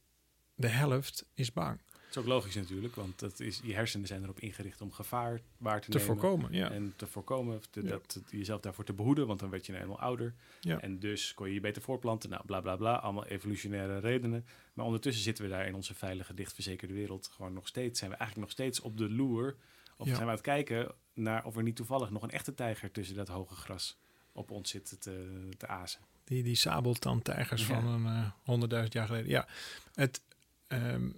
de 0.55 0.69
helft 0.69 1.27
is 1.35 1.53
bang. 1.53 1.81
Is 2.15 2.21
ook 2.21 2.27
logisch 2.27 2.55
natuurlijk, 2.55 2.95
want 2.95 3.19
dat 3.19 3.41
is, 3.41 3.61
je 3.65 3.75
hersenen 3.75 4.07
zijn 4.07 4.23
erop 4.23 4.41
ingericht 4.41 4.81
om 4.81 4.93
gevaar 4.93 5.41
waar 5.57 5.81
te, 5.81 5.91
Te 5.91 5.99
nemen. 5.99 6.13
voorkomen, 6.15 6.53
ja. 6.53 6.71
En 6.71 6.93
te 6.97 7.07
voorkomen, 7.07 7.61
te, 7.71 7.83
Ja. 7.83 7.89
dat, 7.89 8.21
jezelf 8.31 8.61
daarvoor 8.61 8.85
te 8.85 8.93
behoeden, 8.93 9.27
want 9.27 9.41
dan 9.41 9.51
werd 9.51 9.67
je 9.67 9.73
nou 9.73 9.85
eenmaal 9.85 10.01
ouder. 10.01 10.35
Ja. 10.61 10.81
En 10.81 10.99
dus 10.99 11.35
kon 11.35 11.49
je 11.49 11.55
je 11.55 11.61
beter 11.61 11.83
voorplanten. 11.83 12.31
Nou, 12.31 12.43
bla 12.47 12.61
bla 12.61 12.77
bla, 12.77 12.95
allemaal 12.95 13.27
evolutionaire 13.27 13.99
redenen. 13.99 14.47
Maar 14.75 14.85
ondertussen 14.87 15.23
zitten 15.23 15.45
we 15.45 15.51
daar 15.51 15.67
in 15.67 15.75
onze 15.75 15.95
veilige, 15.95 16.35
dichtverzekerde 16.35 16.95
wereld 16.95 17.27
gewoon 17.27 17.53
nog 17.53 17.67
steeds. 17.69 17.99
Zijn 17.99 18.11
we 18.11 18.17
eigenlijk 18.17 18.49
nog 18.49 18.59
steeds 18.59 18.81
op 18.81 18.97
de 18.99 19.11
loer? 19.11 19.57
Of 19.97 20.07
zijn 20.07 20.19
we 20.19 20.25
aan 20.25 20.29
het 20.31 20.41
kijken 20.41 20.93
naar 21.15 21.45
of 21.45 21.57
er 21.57 21.63
niet 21.63 21.77
toevallig 21.77 22.11
nog 22.11 22.23
een 22.23 22.31
echte 22.31 22.55
tijger 22.55 22.91
tussen 22.91 23.17
dat 23.17 23.29
hoge 23.29 23.55
gras 23.55 23.97
op 24.33 24.51
ons 24.51 24.71
zit 24.71 24.97
te, 25.01 25.49
te 25.57 25.67
azen? 25.67 26.01
Die, 26.25 26.43
die 26.43 26.55
sabeltandtijgers 26.55 27.67
Ja. 27.67 27.81
van 27.81 27.87
een 27.87 28.07
eh, 28.07 28.31
honderdduizend 28.43 28.95
jaar 28.95 29.07
geleden. 29.07 29.31
Ja, 29.31 29.47
het, 29.95 30.23
ehm, 30.67 31.11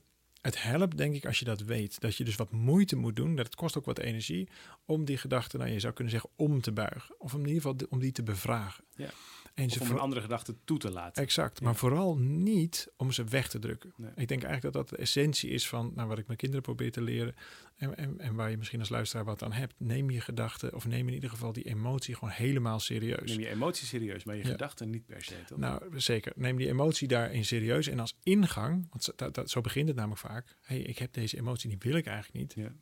het 0.47 0.63
helpt 0.63 0.97
denk 0.97 1.15
ik 1.15 1.27
als 1.27 1.39
je 1.39 1.45
dat 1.45 1.61
weet. 1.61 2.01
Dat 2.01 2.17
je 2.17 2.25
dus 2.25 2.37
wat 2.37 2.53
moeite 2.53 2.97
moet 2.97 3.17
doen. 3.17 3.37
Dat 3.37 3.47
het 3.47 3.55
kost 3.55 3.79
ook 3.79 3.85
wat 3.85 3.99
energie 3.99 4.49
om 4.85 5.05
die 5.05 5.19
gedachten, 5.19 5.59
nou 5.59 5.71
je 5.71 5.81
zou 5.81 5.93
kunnen 5.93 6.13
zeggen, 6.13 6.31
om 6.37 6.61
te 6.61 6.73
buigen. 6.73 7.15
Of 7.19 7.33
in 7.33 7.39
ieder 7.39 7.55
geval 7.55 7.77
om 7.89 7.99
die 7.99 8.13
te 8.13 8.23
bevragen. 8.23 8.85
Ja. 8.97 9.11
En 9.57 9.71
ze 9.71 9.81
om 9.81 9.91
een 9.91 9.99
andere 9.99 10.21
gedachte 10.21 10.57
toe 10.65 10.79
te 10.79 10.91
laten. 10.91 11.23
Exact, 11.23 11.59
Ja. 11.59 11.65
maar 11.65 11.77
vooral 11.77 12.17
niet 12.19 12.89
om 12.97 13.13
ze 13.13 13.25
weg 13.25 13.49
te 13.49 13.59
drukken. 13.59 13.93
Nee. 13.97 14.11
Ik 14.17 14.29
denk 14.29 14.43
eigenlijk 14.43 14.63
dat 14.63 14.73
dat 14.73 14.89
de 14.89 14.97
essentie 14.97 15.51
is 15.51 15.69
van 15.69 15.93
nou, 15.95 16.09
wat 16.09 16.19
ik 16.19 16.27
mijn 16.27 16.39
kinderen 16.39 16.65
probeer 16.65 16.93
te 16.93 17.01
leren. 17.03 17.35
En, 17.77 17.97
en, 17.97 18.19
en 18.21 18.35
waar 18.35 18.51
je 18.51 18.57
misschien 18.57 18.81
als 18.81 18.89
luisteraar 18.89 19.25
wat 19.25 19.43
aan 19.43 19.53
hebt. 19.53 19.75
Neem 19.79 20.11
je 20.11 20.21
gedachten, 20.21 20.75
of 20.75 20.87
neem 20.87 21.09
in 21.09 21.15
ieder 21.15 21.31
geval 21.31 21.53
die 21.53 21.65
emotie 21.65 22.15
gewoon 22.15 22.35
helemaal 22.35 22.81
serieus. 22.81 23.31
Neem 23.31 23.41
je 23.41 23.49
emotie 23.49 23.87
serieus, 23.87 24.25
maar 24.25 24.37
je 24.37 24.43
Ja. 24.43 24.49
gedachten 24.51 24.91
niet 24.91 25.07
per 25.07 25.25
se. 25.25 25.45
Toch? 25.47 25.59
Nou, 25.59 26.01
zeker. 26.01 26.33
Neem 26.37 26.57
die 26.57 26.69
emotie 26.69 27.09
daarin 27.09 27.45
serieus. 27.45 27.87
En 27.87 27.99
als 28.01 28.17
ingang, 28.23 28.87
want 28.91 29.05
zo, 29.05 29.13
dat, 29.17 29.35
dat- 29.35 29.51
zo 29.51 29.61
begint 29.61 29.89
het 29.89 29.97
namelijk 29.97 30.21
vaak. 30.21 30.57
hey, 30.63 30.79
ik 30.81 30.99
heb 30.99 31.13
deze 31.13 31.37
emotie, 31.37 31.69
die 31.69 31.79
wil 31.81 31.95
ik 31.97 32.07
eigenlijk 32.07 32.39
niet. 32.39 32.65
Ja. 32.67 32.73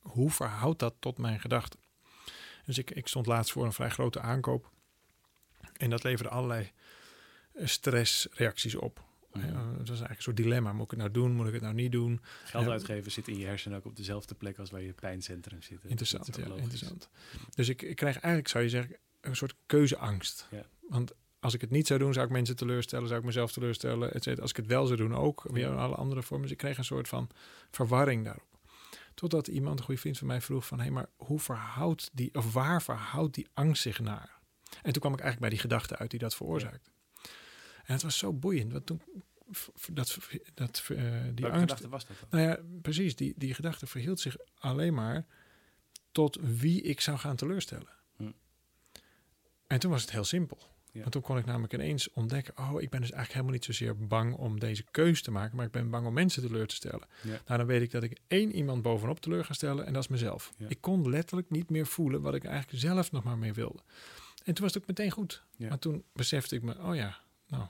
Hoe 0.00 0.30
verhoudt 0.30 0.78
dat 0.78 0.94
tot 0.98 1.18
mijn 1.18 1.40
gedachten? 1.40 1.80
Dus 2.64 2.78
ik, 2.78 2.90
ik 2.90 3.06
stond 3.08 3.26
laatst 3.26 3.52
voor 3.52 3.64
een 3.64 3.72
vrij 3.72 3.90
grote 3.90 4.20
aankoop. 4.20 4.72
En 5.76 5.90
dat 5.90 6.02
leverde 6.02 6.30
allerlei 6.30 6.70
stressreacties 7.64 8.74
op. 8.74 9.02
Eh, 9.32 9.42
Het 9.42 9.52
was 9.78 9.88
eigenlijk 9.88 10.16
een 10.16 10.22
soort 10.22 10.36
dilemma. 10.36 10.72
Moet 10.72 10.84
ik 10.84 10.90
het 10.90 10.98
nou 10.98 11.10
doen? 11.10 11.32
Moet 11.32 11.46
ik 11.46 11.52
het 11.52 11.62
nou 11.62 11.74
niet 11.74 11.92
doen? 11.92 12.20
Geld 12.44 12.64
Ja. 12.64 12.70
uitgeven 12.70 13.10
zit 13.12 13.28
in 13.28 13.38
je 13.38 13.46
hersenen 13.46 13.78
ook 13.78 13.84
op 13.84 13.96
dezelfde 13.96 14.34
plek 14.34 14.58
als 14.58 14.70
waar 14.70 14.82
je 14.82 14.92
pijncentrum 14.92 15.62
zit. 15.62 15.78
Interessant, 15.84 16.26
Dat 16.26 16.38
is 16.38 16.44
ja, 16.46 16.54
interessant. 16.54 17.08
Dus 17.54 17.68
ik, 17.68 17.82
ik 17.82 17.96
krijg 17.96 18.14
eigenlijk, 18.14 18.48
zou 18.48 18.64
je 18.64 18.70
zeggen, 18.70 18.96
een 19.20 19.36
soort 19.36 19.54
keuzeangst. 19.66 20.46
Ja. 20.50 20.64
Want 20.88 21.12
als 21.40 21.54
ik 21.54 21.60
het 21.60 21.70
niet 21.70 21.86
zou 21.86 21.98
doen, 21.98 22.12
zou 22.12 22.26
ik 22.26 22.32
mensen 22.32 22.56
teleurstellen, 22.56 23.06
zou 23.08 23.20
ik 23.20 23.26
mezelf 23.26 23.52
teleurstellen, 23.52 24.12
et. 24.12 24.40
Als 24.40 24.50
ik 24.50 24.56
het 24.56 24.66
wel 24.66 24.86
zou 24.86 24.98
doen, 24.98 25.14
ook, 25.14 25.42
weer 25.50 25.68
Ja. 25.68 25.74
alle 25.74 25.94
andere 25.94 26.22
vormen. 26.22 26.42
Dus 26.42 26.52
ik 26.56 26.58
kreeg 26.62 26.78
een 26.78 26.84
soort 26.84 27.08
van 27.08 27.28
verwarring 27.70 28.24
daarop. 28.24 28.58
Totdat 29.14 29.46
iemand, 29.48 29.78
een 29.78 29.84
goede 29.84 30.00
vriend 30.00 30.18
van 30.18 30.26
mij, 30.26 30.40
vroeg 30.40 30.66
van... 30.66 30.80
hé, 30.80 30.90
maar 30.90 31.06
hoe 31.16 31.40
verhoudt 31.40 32.10
die, 32.12 32.34
of 32.34 32.52
waar 32.52 32.82
verhoudt 32.82 33.34
die 33.34 33.46
angst 33.54 33.82
zich 33.82 34.00
naar? 34.00 34.33
En 34.82 34.92
toen 34.92 35.00
kwam 35.00 35.12
ik 35.12 35.20
eigenlijk 35.20 35.40
bij 35.40 35.50
die 35.50 35.58
gedachte 35.58 35.96
uit 35.96 36.10
die 36.10 36.18
dat 36.18 36.34
veroorzaakt. 36.34 36.90
En 37.84 37.92
het 37.92 38.02
was 38.02 38.18
zo 38.18 38.32
boeiend, 38.32 38.72
want 38.72 38.86
toen... 38.86 39.02
Dat, 39.86 40.18
dat, 40.54 40.82
eh, 40.88 40.96
die 40.96 41.44
Welke 41.44 41.56
angst, 41.56 41.60
gedachte 41.60 41.88
was 41.88 42.06
dat 42.06 42.16
dan? 42.20 42.40
nou 42.40 42.50
ja, 42.50 42.58
precies. 42.82 43.16
Die, 43.16 43.34
die 43.36 43.54
gedachte 43.54 43.86
verhield 43.86 44.20
zich 44.20 44.36
alleen 44.58 44.94
maar 44.94 45.26
tot 46.12 46.38
wie 46.40 46.82
ik 46.82 47.00
zou 47.00 47.18
gaan 47.18 47.36
teleurstellen. 47.36 47.88
Hm. 48.16 48.30
En 49.66 49.78
toen 49.78 49.90
was 49.90 50.02
het 50.02 50.10
heel 50.10 50.24
simpel. 50.24 50.58
Ja. 50.94 51.00
Want 51.00 51.12
toen 51.12 51.22
kon 51.22 51.38
ik 51.38 51.44
namelijk 51.44 51.72
ineens 51.72 52.10
ontdekken... 52.10 52.54
oh, 52.58 52.82
ik 52.82 52.90
ben 52.90 53.00
dus 53.00 53.10
eigenlijk 53.10 53.30
helemaal 53.30 53.52
niet 53.52 53.64
zozeer 53.64 53.96
bang 53.96 54.34
om 54.34 54.60
deze 54.60 54.84
keus 54.90 55.22
te 55.22 55.30
maken... 55.30 55.56
maar 55.56 55.66
ik 55.66 55.72
ben 55.72 55.90
bang 55.90 56.06
om 56.06 56.12
mensen 56.12 56.42
teleur 56.42 56.66
te 56.66 56.74
stellen. 56.74 57.06
Ja. 57.22 57.40
Nou, 57.46 57.58
dan 57.58 57.66
weet 57.66 57.82
ik 57.82 57.90
dat 57.90 58.02
ik 58.02 58.18
één 58.26 58.52
iemand 58.52 58.82
bovenop 58.82 59.20
teleur 59.20 59.44
ga 59.44 59.52
stellen... 59.52 59.86
en 59.86 59.92
dat 59.92 60.02
is 60.02 60.08
mezelf. 60.08 60.52
Ja. 60.56 60.68
Ik 60.68 60.80
kon 60.80 61.10
letterlijk 61.10 61.50
niet 61.50 61.70
meer 61.70 61.86
voelen... 61.86 62.20
wat 62.20 62.34
ik 62.34 62.44
eigenlijk 62.44 62.80
zelf 62.80 63.12
nog 63.12 63.24
maar 63.24 63.38
mee 63.38 63.52
wilde. 63.52 63.82
En 64.44 64.54
toen 64.54 64.64
was 64.64 64.74
het 64.74 64.82
ook 64.82 64.88
meteen 64.88 65.10
goed. 65.10 65.44
Ja. 65.56 65.68
Maar 65.68 65.78
toen 65.78 66.04
besefte 66.12 66.56
ik 66.56 66.62
me... 66.62 66.78
oh 66.78 66.94
ja, 66.94 67.20
nou... 67.46 67.64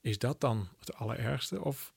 is 0.00 0.18
dat 0.18 0.40
dan 0.40 0.68
het 0.78 0.94
allerergste? 0.94 1.64
Of 1.64 1.94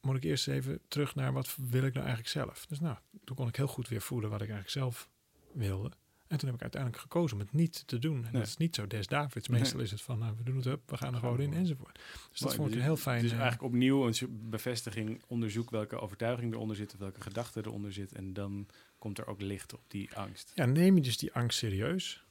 moet 0.00 0.16
ik 0.16 0.24
eerst 0.24 0.48
even 0.48 0.80
terug 0.88 1.14
naar 1.14 1.32
wat 1.32 1.56
wil 1.56 1.82
ik 1.82 1.92
nou 1.92 2.06
eigenlijk 2.06 2.28
zelf? 2.28 2.66
Dus 2.66 2.80
nou, 2.80 2.96
toen 3.24 3.36
kon 3.36 3.48
ik 3.48 3.56
heel 3.56 3.66
goed 3.66 3.88
weer 3.88 4.00
voelen 4.00 4.30
wat 4.30 4.42
ik 4.42 4.48
eigenlijk 4.48 4.78
zelf 4.78 5.08
wilde. 5.52 5.90
En 6.26 6.38
toen 6.38 6.46
heb 6.46 6.56
ik 6.56 6.62
uiteindelijk 6.62 7.02
gekozen 7.02 7.36
om 7.36 7.42
het 7.42 7.52
niet 7.52 7.86
te 7.86 7.98
doen. 7.98 8.16
En 8.16 8.22
Nee. 8.22 8.32
dat 8.32 8.46
is 8.46 8.56
niet 8.56 8.74
zo 8.74 8.86
des 8.86 9.06
Davids. 9.06 9.48
Nee. 9.48 9.60
Meestal 9.60 9.80
is 9.80 9.90
het 9.90 10.02
van, 10.02 10.18
nou, 10.18 10.34
we 10.36 10.42
doen 10.42 10.56
het 10.56 10.66
up, 10.66 10.90
we 10.90 10.96
gaan 10.96 11.14
er 11.14 11.20
gewoon 11.20 11.40
in 11.40 11.52
enzovoort. 11.52 11.98
Dus 12.30 12.40
dat 12.40 12.54
vond 12.54 12.66
ik 12.66 12.72
dus- 12.72 12.82
een 12.82 12.86
heel 12.88 12.96
fijn. 12.96 13.22
Dus 13.22 13.30
eigenlijk 13.30 13.62
opnieuw 13.62 14.06
een 14.06 14.48
bevestiging, 14.50 15.22
onderzoek 15.26 15.70
welke 15.70 16.00
overtuiging 16.00 16.52
eronder 16.52 16.76
zit, 16.76 16.92
of 16.92 16.98
welke 16.98 17.20
gedachte 17.20 17.60
eronder 17.64 17.92
zit. 17.92 18.12
En 18.12 18.32
dan 18.32 18.66
komt 18.98 19.18
er 19.18 19.26
ook 19.26 19.40
licht 19.40 19.74
op 19.74 19.82
die 19.88 20.14
angst. 20.14 20.52
Ja, 20.54 20.64
neem 20.64 20.94
je 20.94 21.00
dus 21.02 21.16
die 21.18 21.32
angst 21.32 21.58
serieus. 21.58 22.24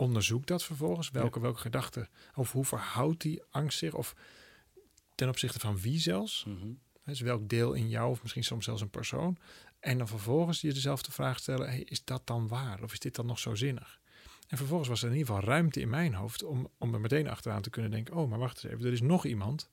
Onderzoek 0.00 0.46
dat 0.46 0.64
vervolgens. 0.64 1.10
Welke, 1.10 1.40
welke 1.40 1.60
gedachten, 1.60 2.08
of 2.34 2.52
hoe 2.52 2.64
verhoudt 2.64 3.20
die 3.20 3.42
angst 3.50 3.78
zich? 3.78 3.94
Of 3.94 4.14
ten 5.14 5.28
opzichte 5.28 5.58
van 5.58 5.78
wie 5.80 6.00
zelfs? 6.00 6.46
Dus 7.04 7.20
welk 7.20 7.48
deel 7.48 7.72
in 7.72 7.88
jou, 7.88 8.10
of 8.10 8.22
misschien 8.22 8.44
soms 8.44 8.64
zelfs 8.64 8.80
een 8.80 8.90
persoon. 8.90 9.38
En 9.80 9.98
dan 9.98 10.08
vervolgens 10.08 10.60
je 10.60 10.72
dezelfde 10.72 11.12
vraag 11.12 11.38
stellen: 11.38 11.68
hey, 11.68 11.82
is 11.82 12.04
dat 12.04 12.26
dan 12.26 12.48
waar? 12.48 12.82
Of 12.82 12.92
is 12.92 12.98
dit 12.98 13.14
dan 13.14 13.26
nog 13.26 13.38
zo 13.38 13.54
zinnig? 13.54 14.00
En 14.48 14.56
vervolgens 14.56 14.88
was 14.88 15.02
er 15.02 15.10
in 15.10 15.16
ieder 15.16 15.34
geval 15.34 15.48
ruimte 15.48 15.80
in 15.80 15.88
mijn 15.88 16.14
hoofd 16.14 16.42
om, 16.42 16.68
om 16.78 16.94
er 16.94 17.00
meteen 17.00 17.28
achteraan 17.28 17.62
te 17.62 17.70
kunnen 17.70 17.90
denken: 17.90 18.14
oh, 18.14 18.30
maar 18.30 18.38
wacht 18.38 18.64
eens 18.64 18.72
even, 18.72 18.86
er 18.86 18.92
is 18.92 19.00
nog 19.00 19.24
iemand. 19.24 19.70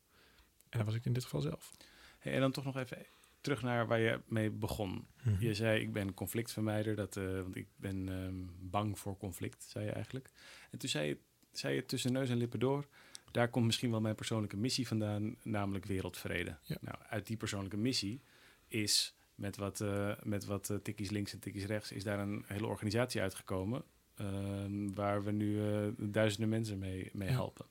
En 0.69 0.77
dat 0.77 0.87
was 0.87 0.95
ik 0.95 1.05
in 1.05 1.13
dit 1.13 1.23
geval 1.23 1.41
zelf. 1.41 1.71
Hey, 2.19 2.33
en 2.33 2.39
dan 2.39 2.51
toch 2.51 2.63
nog 2.63 2.77
even 2.77 3.05
terug 3.45 3.61
naar 3.61 3.87
waar 3.87 3.99
je 3.99 4.19
mee 4.27 4.49
begon. 4.51 5.07
Je 5.39 5.53
zei, 5.53 5.81
ik 5.81 5.93
ben 5.93 6.13
conflictvermijder, 6.13 6.95
dat, 6.95 7.17
eh, 7.17 7.23
want 7.41 7.55
ik 7.55 7.67
ben 7.75 8.09
ehm, 8.09 8.33
bang 8.69 8.99
voor 8.99 9.17
conflict, 9.17 9.63
zei 9.63 9.85
je 9.85 9.91
eigenlijk. 9.91 10.29
En 10.71 10.77
toen 10.77 10.89
zei 10.89 11.07
je, 11.07 11.17
zei 11.51 11.75
je 11.75 11.85
tussen 11.85 12.11
neus 12.13 12.29
en 12.29 12.37
lippen 12.37 12.59
door, 12.59 12.85
daar 13.31 13.49
komt 13.49 13.65
misschien 13.65 13.91
wel 13.91 14.01
mijn 14.01 14.15
persoonlijke 14.15 14.57
missie 14.57 14.87
vandaan, 14.87 15.35
namelijk 15.43 15.85
wereldvrede. 15.85 16.57
Ja. 16.63 16.77
Nou, 16.81 16.97
uit 17.09 17.27
die 17.27 17.37
persoonlijke 17.37 17.77
missie 17.77 18.21
is 18.67 19.15
met 19.35 19.57
wat, 19.57 19.81
eh, 19.81 20.11
met 20.23 20.45
wat 20.45 20.69
eh, 20.69 20.77
tikkies 20.77 21.09
links 21.09 21.33
en 21.33 21.39
tikkies 21.39 21.65
rechts, 21.65 21.91
is 21.91 22.03
daar 22.03 22.19
een 22.19 22.43
hele 22.47 22.67
organisatie 22.67 23.21
uitgekomen, 23.21 23.83
ehm, 24.15 24.93
waar 24.93 25.23
we 25.23 25.31
nu 25.31 25.59
duizenden 25.97 26.49
mensen 26.49 26.79
mee, 26.79 27.09
mee 27.13 27.27
Ja. 27.27 27.33
helpen. 27.33 27.65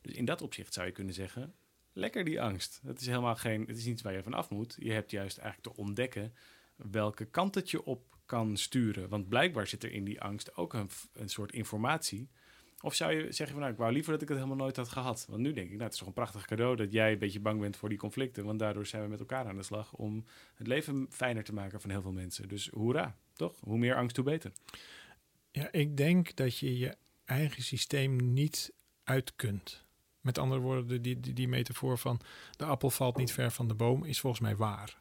Dus 0.00 0.12
in 0.14 0.24
dat 0.24 0.42
opzicht 0.42 0.74
zou 0.74 0.86
je 0.86 0.92
kunnen 0.92 1.14
zeggen, 1.14 1.54
lekker 1.92 2.24
die 2.24 2.42
angst. 2.42 2.80
Het 2.86 3.00
is 3.00 3.06
helemaal 3.06 3.36
geen, 3.36 3.60
het 3.66 3.76
is 3.76 3.84
niets 3.84 4.02
waar 4.02 4.12
je 4.12 4.22
van 4.22 4.34
af 4.34 4.50
moet. 4.50 4.76
Je 4.78 4.92
hebt 4.92 5.10
juist 5.10 5.38
eigenlijk 5.38 5.74
te 5.74 5.82
ontdekken 5.82 6.34
welke 6.76 7.24
kant 7.24 7.54
het 7.54 7.70
je 7.70 7.84
op 7.84 8.16
kan 8.26 8.56
sturen. 8.56 9.08
Want 9.08 9.28
blijkbaar 9.28 9.66
zit 9.66 9.82
er 9.82 9.92
in 9.92 10.04
die 10.04 10.20
angst 10.20 10.56
ook 10.56 10.72
een, 10.72 10.90
een 11.12 11.28
soort 11.28 11.52
informatie. 11.52 12.28
Of 12.80 12.94
zou 12.94 13.12
je 13.12 13.20
zeggen 13.20 13.48
van 13.48 13.58
nou, 13.58 13.72
ik 13.72 13.78
wou 13.78 13.92
liever 13.92 14.12
dat 14.12 14.22
ik 14.22 14.28
het 14.28 14.36
helemaal 14.36 14.58
nooit 14.58 14.76
had 14.76 14.88
gehad. 14.88 15.26
Want 15.28 15.42
nu 15.42 15.52
denk 15.52 15.66
ik, 15.66 15.72
nou, 15.72 15.84
het 15.84 15.92
is 15.92 15.98
toch 15.98 16.08
een 16.08 16.14
prachtig 16.14 16.46
cadeau 16.46 16.76
dat 16.76 16.92
jij 16.92 17.12
een 17.12 17.18
beetje 17.18 17.40
bang 17.40 17.60
bent 17.60 17.76
voor 17.76 17.88
die 17.88 17.98
conflicten. 17.98 18.44
Want 18.44 18.58
daardoor 18.58 18.86
zijn 18.86 19.02
we 19.02 19.08
met 19.08 19.20
elkaar 19.20 19.46
aan 19.46 19.56
de 19.56 19.62
slag 19.62 19.92
om 19.92 20.24
het 20.54 20.66
leven 20.66 21.06
fijner 21.10 21.44
te 21.44 21.54
maken 21.54 21.80
van 21.80 21.90
heel 21.90 22.02
veel 22.02 22.12
mensen. 22.12 22.48
Dus 22.48 22.68
hoera, 22.68 23.16
toch? 23.32 23.56
Hoe 23.60 23.78
meer 23.78 23.94
angst, 23.94 24.16
hoe 24.16 24.24
beter. 24.24 24.52
Ja, 25.50 25.72
ik 25.72 25.96
denk 25.96 26.36
dat 26.36 26.58
je 26.58 26.78
je 26.78 26.96
eigen 27.24 27.62
systeem 27.62 28.32
niet 28.32 28.72
uit 29.04 29.36
kunt. 29.36 29.81
Met 30.22 30.38
andere 30.38 30.60
woorden, 30.60 31.02
die, 31.02 31.20
die, 31.20 31.32
die 31.32 31.48
metafoor 31.48 31.98
van 31.98 32.20
de 32.56 32.64
appel 32.64 32.90
valt 32.90 33.16
niet 33.16 33.32
ver 33.32 33.50
van 33.50 33.68
de 33.68 33.74
boom 33.74 34.04
is 34.04 34.20
volgens 34.20 34.42
mij 34.42 34.56
waar. 34.56 34.98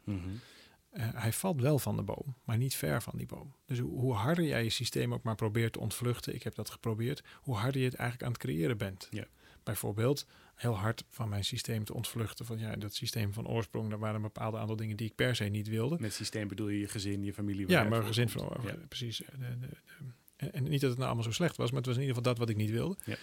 Eh, 0.92 1.08
hij 1.14 1.34
valt 1.34 1.62
wel 1.62 1.80
van 1.80 1.96
de 1.96 2.02
boom, 2.02 2.36
maar 2.44 2.58
niet 2.58 2.76
ver 2.76 3.02
van 3.02 3.14
die 3.18 3.26
boom. 3.26 3.56
Dus 3.66 3.80
hoe, 3.80 4.00
hoe, 4.00 4.14
harder 4.14 4.46
jij 4.46 4.64
je 4.64 4.70
systeem 4.70 5.14
ook 5.14 5.24
maar 5.24 5.36
probeert 5.36 5.74
te 5.74 5.80
ontvluchten, 5.80 6.36
ik 6.36 6.44
heb 6.44 6.56
dat 6.56 6.70
geprobeerd, 6.70 7.24
hoe 7.36 7.56
harder 7.56 7.82
je 7.82 7.88
het 7.88 7.96
eigenlijk 7.96 8.28
aan 8.28 8.34
het 8.34 8.42
creëren 8.42 8.78
bent. 8.78 9.08
Ja. 9.12 9.28
Bijvoorbeeld 9.64 10.26
heel 10.56 10.78
hard 10.78 11.04
van 11.10 11.30
mijn 11.30 11.46
systeem 11.46 11.84
te 11.84 11.94
ontvluchten. 11.94 12.46
Van 12.46 12.60
ja, 12.60 12.76
dat 12.76 12.94
systeem 12.94 13.34
van 13.34 13.48
oorsprong, 13.48 13.90
daar 13.90 14.00
waren 14.00 14.16
een 14.16 14.22
bepaald 14.22 14.56
aantal 14.56 14.76
dingen 14.76 14.98
die 14.98 15.08
ik 15.08 15.16
per 15.16 15.36
se 15.36 15.44
niet 15.44 15.68
wilde. 15.68 15.98
Met 16.00 16.14
systeem 16.14 16.48
bedoel 16.48 16.70
je 16.70 16.80
je 16.80 16.88
gezin, 16.88 17.24
je 17.24 17.34
familie? 17.34 17.70
Ja, 17.70 17.84
maar 17.84 18.04
gezin 18.04 18.30
van 18.30 18.58
ja. 18.64 18.76
precies. 18.88 19.18
De, 19.18 19.24
de, 19.40 19.68
de, 19.68 20.50
en 20.50 20.64
niet 20.64 20.82
dat 20.82 20.90
het 20.90 20.98
nou 20.98 21.06
allemaal 21.06 21.24
zo 21.24 21.32
slecht 21.32 21.58
was, 21.58 21.70
maar 21.70 21.78
het 21.78 21.86
was 21.86 21.96
in 21.96 22.02
ieder 22.02 22.16
geval 22.16 22.32
dat 22.32 22.42
wat 22.42 22.50
ik 22.50 22.56
niet 22.56 22.70
wilde. 22.70 22.98
Ja. 23.06 23.16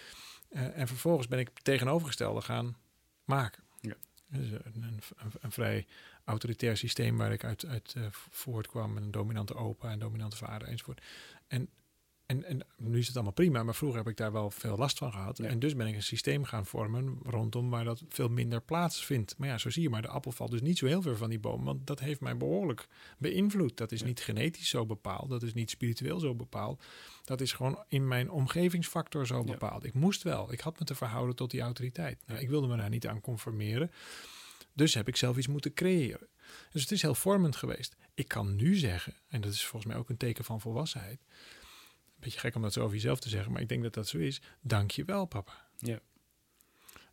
Uh, 0.49 0.77
en 0.77 0.87
vervolgens 0.87 1.27
ben 1.27 1.39
ik 1.39 1.59
tegenovergestelde 1.59 2.41
gaan 2.41 2.77
maken. 3.23 3.63
Ja. 3.79 3.95
Dus 4.29 4.51
een, 4.51 4.61
een, 4.83 5.01
een, 5.39 5.51
vrij 5.51 5.85
autoritair 6.23 6.77
systeem 6.77 7.17
waar 7.17 7.31
ik 7.31 7.43
uit, 7.43 7.65
uit 7.65 7.93
uh, 7.97 8.05
voortkwam. 8.11 8.93
Met 8.93 9.03
een 9.03 9.11
dominante 9.11 9.55
opa 9.55 9.91
en 9.91 9.99
dominante 9.99 10.37
vader 10.37 10.67
enzovoort. 10.67 11.01
En, 11.47 11.69
en, 12.29 12.43
en 12.43 12.59
nu 12.77 12.97
is 12.99 13.05
het 13.07 13.15
allemaal 13.15 13.33
prima, 13.33 13.63
maar 13.63 13.75
vroeger 13.75 13.97
heb 13.99 14.07
ik 14.07 14.17
daar 14.17 14.31
wel 14.31 14.51
veel 14.51 14.77
last 14.77 14.97
van 14.97 15.11
gehad. 15.11 15.37
Ja. 15.37 15.45
En 15.45 15.59
dus 15.59 15.75
ben 15.75 15.87
ik 15.87 15.95
een 15.95 16.03
systeem 16.03 16.43
gaan 16.43 16.65
vormen 16.65 17.17
rondom 17.23 17.69
waar 17.69 17.83
dat 17.83 18.03
veel 18.09 18.29
minder 18.29 18.61
plaats 18.61 19.05
vindt. 19.05 19.37
Maar 19.37 19.47
ja, 19.47 19.57
zo 19.57 19.69
zie 19.69 19.81
je 19.81 19.89
maar, 19.89 20.01
de 20.01 20.07
appel 20.07 20.31
valt 20.31 20.51
dus 20.51 20.61
niet 20.61 20.77
zo 20.77 20.85
heel 20.85 21.01
ver 21.01 21.17
van 21.17 21.29
die 21.29 21.39
boom. 21.39 21.63
Want 21.63 21.87
dat 21.87 21.99
heeft 21.99 22.19
mij 22.21 22.37
behoorlijk 22.37 22.87
beïnvloed. 23.17 23.77
Dat 23.77 23.91
is 23.91 23.99
Ja. 23.99 24.05
niet 24.05 24.19
genetisch 24.19 24.69
zo 24.69 24.85
bepaald, 24.85 25.29
dat 25.29 25.43
is 25.43 25.53
niet 25.53 25.69
spiritueel 25.69 26.19
zo 26.19 26.35
bepaald. 26.35 26.83
Dat 27.23 27.41
is 27.41 27.53
gewoon 27.53 27.83
in 27.87 28.07
mijn 28.07 28.31
omgevingsfactor 28.31 29.27
zo 29.27 29.37
Ja. 29.37 29.43
bepaald. 29.43 29.83
Ik 29.85 29.93
moest 29.93 30.23
wel, 30.23 30.51
ik 30.53 30.59
had 30.59 30.79
me 30.79 30.85
te 30.85 30.95
verhouden 30.95 31.35
tot 31.35 31.51
die 31.51 31.61
autoriteit. 31.61 32.23
Nou, 32.27 32.39
ik 32.39 32.49
wilde 32.49 32.67
me 32.67 32.77
daar 32.77 32.89
niet 32.89 33.07
aan 33.07 33.21
conformeren. 33.21 33.91
Dus 34.73 34.93
heb 34.93 35.07
ik 35.07 35.15
zelf 35.15 35.37
iets 35.37 35.47
moeten 35.47 35.73
creëren. 35.73 36.27
Dus 36.71 36.81
het 36.81 36.91
is 36.91 37.01
heel 37.01 37.15
vormend 37.15 37.55
geweest. 37.55 37.95
Ik 38.13 38.27
kan 38.27 38.55
nu 38.55 38.75
zeggen, 38.75 39.13
en 39.27 39.41
dat 39.41 39.53
is 39.53 39.65
volgens 39.65 39.91
mij 39.91 40.01
ook 40.01 40.09
een 40.09 40.17
teken 40.17 40.43
van 40.43 40.61
volwassenheid. 40.61 41.19
Beetje 42.19 42.39
gek 42.39 42.55
om 42.55 42.61
dat 42.61 42.73
zo 42.73 42.81
over 42.81 42.95
jezelf 42.95 43.19
te 43.19 43.29
zeggen, 43.29 43.51
maar 43.51 43.61
ik 43.61 43.69
denk 43.69 43.83
dat 43.83 43.93
dat 43.93 44.07
zo 44.07 44.17
is. 44.17 44.41
Dank 44.61 44.91
je 44.91 45.05
wel, 45.05 45.25
papa. 45.25 45.67
Ja. 45.77 45.99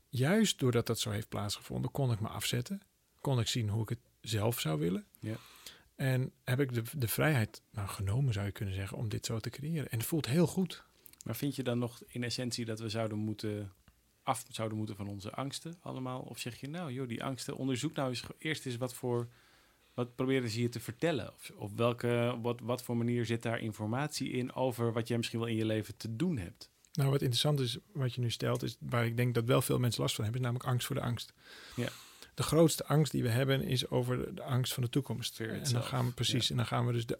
Juist 0.09 0.59
doordat 0.59 0.87
dat 0.87 0.99
zo 0.99 1.11
heeft 1.11 1.29
plaatsgevonden, 1.29 1.91
kon 1.91 2.13
ik 2.13 2.21
me 2.21 2.29
afzetten. 2.29 2.83
Kon 3.21 3.41
ik 3.41 3.47
zien 3.47 3.69
hoe 3.69 3.83
ik 3.83 3.89
het 3.89 3.99
zelf 4.21 4.61
zou 4.61 4.79
willen. 4.79 5.07
Ja. 5.21 5.37
En 5.95 6.33
heb 6.45 6.61
ik 6.61 6.75
de, 6.75 6.83
de 6.97 7.09
vrijheid 7.09 7.63
nou, 7.71 7.89
genomen, 7.89 8.33
zou 8.33 8.47
je 8.47 8.53
kunnen 8.53 8.75
zeggen, 8.75 8.97
om 8.97 9.09
dit 9.09 9.27
zo 9.27 9.41
te 9.41 9.51
creëren. 9.51 9.91
En 9.91 9.99
het 9.99 10.07
voelt 10.07 10.27
heel 10.27 10.47
goed. 10.47 10.85
Maar 11.25 11.37
vind 11.37 11.57
je 11.57 11.63
dan 11.63 11.79
nog 11.79 12.03
in 12.07 12.25
essentie 12.25 12.65
dat 12.65 12.79
we 12.79 12.89
zouden 12.89 13.19
moeten 13.19 13.73
af 14.23 14.45
zouden 14.51 14.79
moeten 14.79 14.97
van 14.97 15.09
onze 15.09 15.31
angsten 15.31 15.79
allemaal? 15.81 16.21
Of 16.21 16.39
zeg 16.39 16.61
je 16.61 16.69
nou, 16.69 16.93
joh, 16.93 17.09
die 17.09 17.25
angsten, 17.25 17.57
onderzoek 17.57 17.95
nou 17.95 18.09
eens 18.09 18.23
eerst 18.39 18.67
eens 18.67 18.77
wat 18.77 18.95
voor 18.95 19.29
wat 19.97 20.15
proberen 20.15 20.51
ze 20.51 20.61
je 20.61 20.69
te 20.69 20.81
vertellen? 20.81 21.33
Of, 21.33 21.51
of 21.57 21.73
welke, 21.75 22.39
wat, 22.43 22.61
wat 22.61 22.83
voor 22.83 22.97
manier 22.97 23.27
zit 23.27 23.43
daar 23.43 23.61
informatie 23.61 24.31
in 24.31 24.55
over 24.55 24.93
wat 24.93 25.09
jij 25.09 25.17
misschien 25.17 25.39
wel 25.39 25.49
in 25.49 25.57
je 25.57 25.65
leven 25.65 25.97
te 25.97 26.17
doen 26.17 26.39
hebt? 26.39 26.71
Nou, 26.93 27.11
wat 27.11 27.21
interessant 27.21 27.61
is, 27.61 27.79
wat 27.93 28.15
je 28.15 28.21
nu 28.21 28.31
stelt, 28.31 28.63
is 28.63 28.77
waar 28.81 29.07
ik 29.07 29.17
denk 29.17 29.35
dat 29.35 29.45
wel 29.45 29.63
veel 29.63 29.79
mensen 29.79 30.03
last 30.03 30.15
van 30.15 30.25
hebben, 30.25 30.43
is 30.43 30.47
namelijk 30.47 30.71
angst 30.71 30.87
voor 30.87 30.97
de 30.97 31.03
angst. 31.03 31.33
Ja. 31.77 31.89
De 32.35 32.43
grootste 32.43 32.87
angst 32.87 33.13
die 33.13 33.23
we 33.23 33.29
hebben 33.29 33.63
is 33.63 33.89
over 33.89 34.35
de 34.35 34.43
angst 34.43 34.75
van 34.75 34.83
de 34.83 34.89
toekomst. 34.89 35.41
En 35.41 35.73
dan 35.73 35.83
gaan 35.83 36.07
we 36.07 36.13
precies, 36.13 36.45
ja. 36.45 36.51
en 36.51 36.57
dan 36.57 36.67
gaan 36.67 36.87
we 36.87 36.93
dus 36.93 37.07
de 37.07 37.19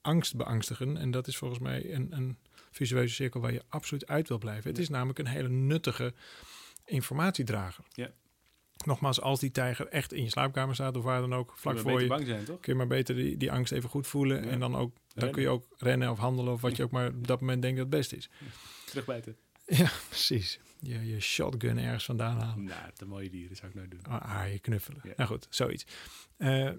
angst 0.00 0.36
beangstigen. 0.36 0.96
En 0.96 1.10
dat 1.10 1.26
is 1.26 1.36
volgens 1.36 1.60
mij 1.60 1.94
een, 1.94 2.12
een 2.12 2.38
visueuze 2.70 3.14
cirkel 3.14 3.40
waar 3.40 3.52
je 3.52 3.62
absoluut 3.68 4.06
uit 4.06 4.28
wil 4.28 4.38
blijven. 4.38 4.70
Het 4.70 4.78
is 4.78 4.88
namelijk 4.88 5.18
een 5.18 5.26
hele 5.26 5.48
nuttige 5.48 6.14
informatiedrager. 6.84 7.84
Ja. 7.92 8.10
Nogmaals, 8.86 9.20
als 9.20 9.40
die 9.40 9.50
tijger 9.50 9.86
echt 9.88 10.12
in 10.12 10.22
je 10.22 10.30
slaapkamer 10.30 10.74
staat 10.74 10.96
of 10.96 11.04
waar 11.04 11.20
dan 11.20 11.34
ook, 11.34 11.52
vlak 11.56 11.74
Je 11.74 11.80
voor 11.80 12.00
je, 12.02 12.06
bang 12.06 12.26
zijn, 12.26 12.44
toch? 12.44 12.60
kun 12.60 12.72
je 12.72 12.78
maar 12.78 12.86
beter 12.86 13.14
die, 13.14 13.36
die 13.36 13.52
angst 13.52 13.72
even 13.72 13.88
goed 13.90 14.06
voelen. 14.06 14.44
Ja. 14.44 14.50
En 14.50 14.60
dan, 14.60 14.76
ook, 14.76 14.94
dan 14.94 15.02
Rennen. 15.14 15.32
kun 15.32 15.42
je 15.42 15.48
ook 15.48 15.66
rennen 15.78 16.10
of 16.10 16.18
handelen 16.18 16.52
of 16.52 16.60
wat 16.60 16.76
je 16.76 16.82
ook 16.82 16.90
maar 16.90 17.08
op 17.08 17.26
dat 17.26 17.40
moment 17.40 17.62
denkt 17.62 17.76
dat 17.76 17.86
het 17.86 17.96
best 17.96 18.12
is. 18.12 18.30
Terugbijten. 18.86 19.36
Ja, 19.66 19.90
precies. 20.08 20.60
Je, 20.80 21.06
je 21.06 21.20
shotgun 21.20 21.78
ergens 21.78 22.04
vandaan 22.04 22.40
halen. 22.40 22.64
Nou, 22.64 22.90
de 22.96 23.04
mooie 23.06 23.30
dieren 23.30 23.56
zou 23.56 23.68
ik 23.68 23.74
nou 23.74 23.88
doen. 23.88 24.06
Aaien, 24.08 24.60
knuffelen. 24.60 25.00
Ja. 25.04 25.12
Nou 25.16 25.28
goed, 25.28 25.46
zoiets. 25.50 25.86
Eh, 26.36 26.70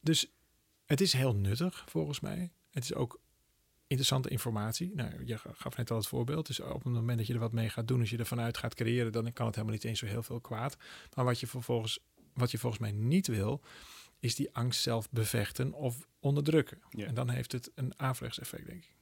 dus 0.00 0.32
het 0.86 1.00
is 1.00 1.12
heel 1.12 1.34
nuttig 1.36 1.84
volgens 1.88 2.20
mij. 2.20 2.50
Het 2.70 2.84
is 2.84 2.94
ook 2.94 3.20
interessante 3.86 4.28
informatie. 4.28 4.92
Nou, 4.94 5.24
je 5.24 5.38
gaf 5.38 5.76
net 5.76 5.90
al 5.90 5.96
het 5.96 6.06
voorbeeld. 6.06 6.46
Dus 6.46 6.60
op 6.60 6.84
het 6.84 6.92
moment 6.92 7.18
dat 7.18 7.26
je 7.26 7.32
er 7.32 7.38
wat 7.38 7.52
mee 7.52 7.68
gaat 7.68 7.88
doen, 7.88 8.00
als 8.00 8.10
je 8.10 8.16
ervan 8.16 8.40
uit 8.40 8.58
gaat 8.58 8.74
creëren, 8.74 9.12
dan 9.12 9.32
kan 9.32 9.46
het 9.46 9.54
helemaal 9.54 9.76
niet 9.76 9.84
eens 9.84 9.98
zo 9.98 10.06
heel 10.06 10.22
veel 10.22 10.40
kwaad. 10.40 10.76
Maar 11.14 11.24
wat 11.24 11.40
je 11.40 11.46
vervolgens, 11.46 11.98
wat 12.34 12.50
je 12.50 12.58
volgens 12.58 12.82
mij 12.82 12.92
niet 12.92 13.26
wil, 13.26 13.62
is 14.20 14.34
die 14.34 14.54
angst 14.54 14.82
zelf 14.82 15.10
bevechten 15.10 15.72
of 15.72 16.06
onderdrukken. 16.20 16.78
Ja. 16.90 17.06
En 17.06 17.14
dan 17.14 17.30
heeft 17.30 17.52
het 17.52 17.70
een 17.74 17.98
averechts 17.98 18.38
effect, 18.38 18.66
denk 18.66 18.84
ik. 18.84 18.94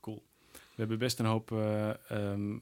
Cool. 0.00 0.22
We 0.52 0.86
hebben 0.86 0.98
best 0.98 1.18
een 1.18 1.26
hoop 1.26 1.52
eh, 1.52 2.10
ehm, 2.10 2.58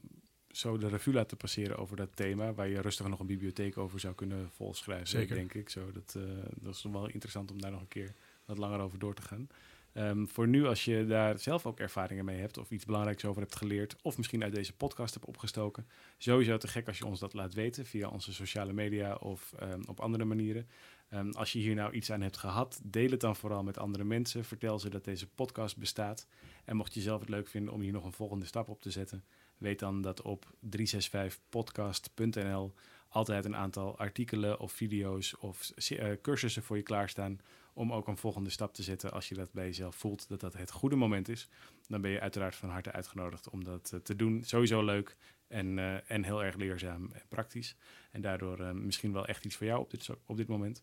zo 0.50 0.78
de 0.78 0.88
revue 0.88 1.14
laten 1.14 1.36
passeren 1.36 1.78
over 1.78 1.96
dat 1.96 2.16
thema, 2.16 2.54
waar 2.54 2.68
je 2.68 2.80
rustig 2.80 3.08
nog 3.08 3.20
een 3.20 3.26
bibliotheek 3.26 3.78
over 3.78 4.00
zou 4.00 4.14
kunnen 4.14 4.50
volschrijven, 4.50 5.08
Zeker. 5.08 5.36
denk 5.36 5.54
ik. 5.54 5.68
Zo, 5.68 5.92
dat, 5.92 6.14
eh, 6.16 6.22
dat 6.54 6.74
is 6.74 6.82
wel 6.82 7.08
interessant 7.08 7.50
om 7.50 7.60
daar 7.60 7.70
nog 7.70 7.80
een 7.80 7.88
keer 7.88 8.14
wat 8.44 8.58
langer 8.58 8.80
over 8.80 8.98
door 8.98 9.14
te 9.14 9.22
gaan. 9.22 9.48
Ehm, 9.92 10.26
voor 10.26 10.48
nu, 10.48 10.66
als 10.66 10.84
je 10.84 11.06
daar 11.06 11.38
zelf 11.38 11.66
ook 11.66 11.78
ervaringen 11.78 12.24
mee 12.24 12.38
hebt 12.38 12.58
of 12.58 12.70
iets 12.70 12.84
belangrijks 12.84 13.24
over 13.24 13.40
hebt 13.40 13.56
geleerd, 13.56 13.96
of 14.02 14.16
misschien 14.16 14.42
uit 14.42 14.54
deze 14.54 14.76
podcast 14.76 15.14
hebt 15.14 15.26
opgestoken, 15.26 15.88
sowieso 16.18 16.56
te 16.56 16.68
gek 16.68 16.86
als 16.86 16.98
je 16.98 17.06
ons 17.06 17.20
dat 17.20 17.34
laat 17.34 17.54
weten 17.54 17.86
via 17.86 18.08
onze 18.08 18.34
sociale 18.34 18.72
media 18.72 19.14
of 19.14 19.52
ehm, 19.58 19.80
op 19.86 20.00
andere 20.00 20.24
manieren. 20.24 20.68
Ehm, 21.08 21.30
als 21.30 21.52
je 21.52 21.58
hier 21.58 21.74
nou 21.74 21.92
iets 21.92 22.12
aan 22.12 22.20
hebt 22.20 22.36
gehad, 22.36 22.80
deel 22.84 23.10
het 23.10 23.20
dan 23.20 23.36
vooral 23.36 23.62
met 23.62 23.78
andere 23.78 24.04
mensen. 24.04 24.44
Vertel 24.44 24.78
ze 24.78 24.90
dat 24.90 25.04
deze 25.04 25.28
podcast 25.28 25.76
bestaat. 25.76 26.28
En 26.64 26.76
mocht 26.76 26.94
je 26.94 27.00
zelf 27.00 27.20
het 27.20 27.28
leuk 27.28 27.48
vinden 27.48 27.72
om 27.72 27.80
hier 27.80 27.92
nog 27.92 28.04
een 28.04 28.12
volgende 28.12 28.46
stap 28.46 28.68
op 28.68 28.82
te 28.82 28.90
zetten, 28.90 29.24
weet 29.58 29.78
dan 29.78 30.02
dat 30.02 30.22
op 30.22 30.54
365podcast.nl 30.76 32.74
altijd 33.08 33.44
een 33.44 33.56
aantal 33.56 33.98
artikelen 33.98 34.60
of 34.60 34.72
video's 34.72 35.34
of 35.40 35.70
eh, 35.70 36.12
cursussen 36.22 36.62
voor 36.62 36.76
je 36.76 36.82
klaarstaan 36.82 37.40
om 37.78 37.92
ook 37.92 38.08
een 38.08 38.16
volgende 38.16 38.50
stap 38.50 38.74
te 38.74 38.82
zetten 38.82 39.12
als 39.12 39.28
je 39.28 39.34
dat 39.34 39.52
bij 39.52 39.64
jezelf 39.64 39.96
voelt 39.96 40.28
dat 40.28 40.40
dat 40.40 40.56
het 40.56 40.70
goede 40.70 40.96
moment 40.96 41.28
is. 41.28 41.48
Dan 41.88 42.00
ben 42.00 42.10
je 42.10 42.20
uiteraard 42.20 42.54
van 42.54 42.68
harte 42.68 42.92
uitgenodigd 42.92 43.50
om 43.50 43.64
dat 43.64 43.90
eh, 43.94 44.00
te 44.00 44.16
doen. 44.16 44.44
Sowieso 44.44 44.84
leuk 44.84 45.16
en, 45.48 45.78
eh, 45.78 46.10
en 46.10 46.24
heel 46.24 46.44
erg 46.44 46.56
leerzaam 46.56 47.10
en 47.12 47.22
praktisch. 47.28 47.76
En 48.10 48.20
daardoor 48.20 48.60
eh, 48.60 48.70
misschien 48.70 49.12
wel 49.12 49.26
echt 49.26 49.44
iets 49.44 49.56
voor 49.56 49.66
jou 49.66 49.80
op 49.80 49.90
dit, 49.90 50.08
op 50.26 50.36
dit 50.36 50.48
moment. 50.48 50.82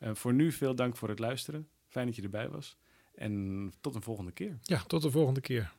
Voor 0.00 0.34
nu 0.34 0.52
veel 0.52 0.74
dank 0.74 0.96
voor 0.96 1.08
het 1.08 1.18
luisteren. 1.18 1.68
Fijn 1.86 2.06
dat 2.06 2.16
je 2.16 2.22
erbij 2.22 2.48
was. 2.48 2.78
En 3.14 3.72
tot 3.80 3.94
een 3.94 4.02
volgende 4.02 4.32
keer. 4.32 4.58
Ja, 4.62 4.82
tot 4.82 5.02
de 5.02 5.10
volgende 5.10 5.40
keer. 5.40 5.72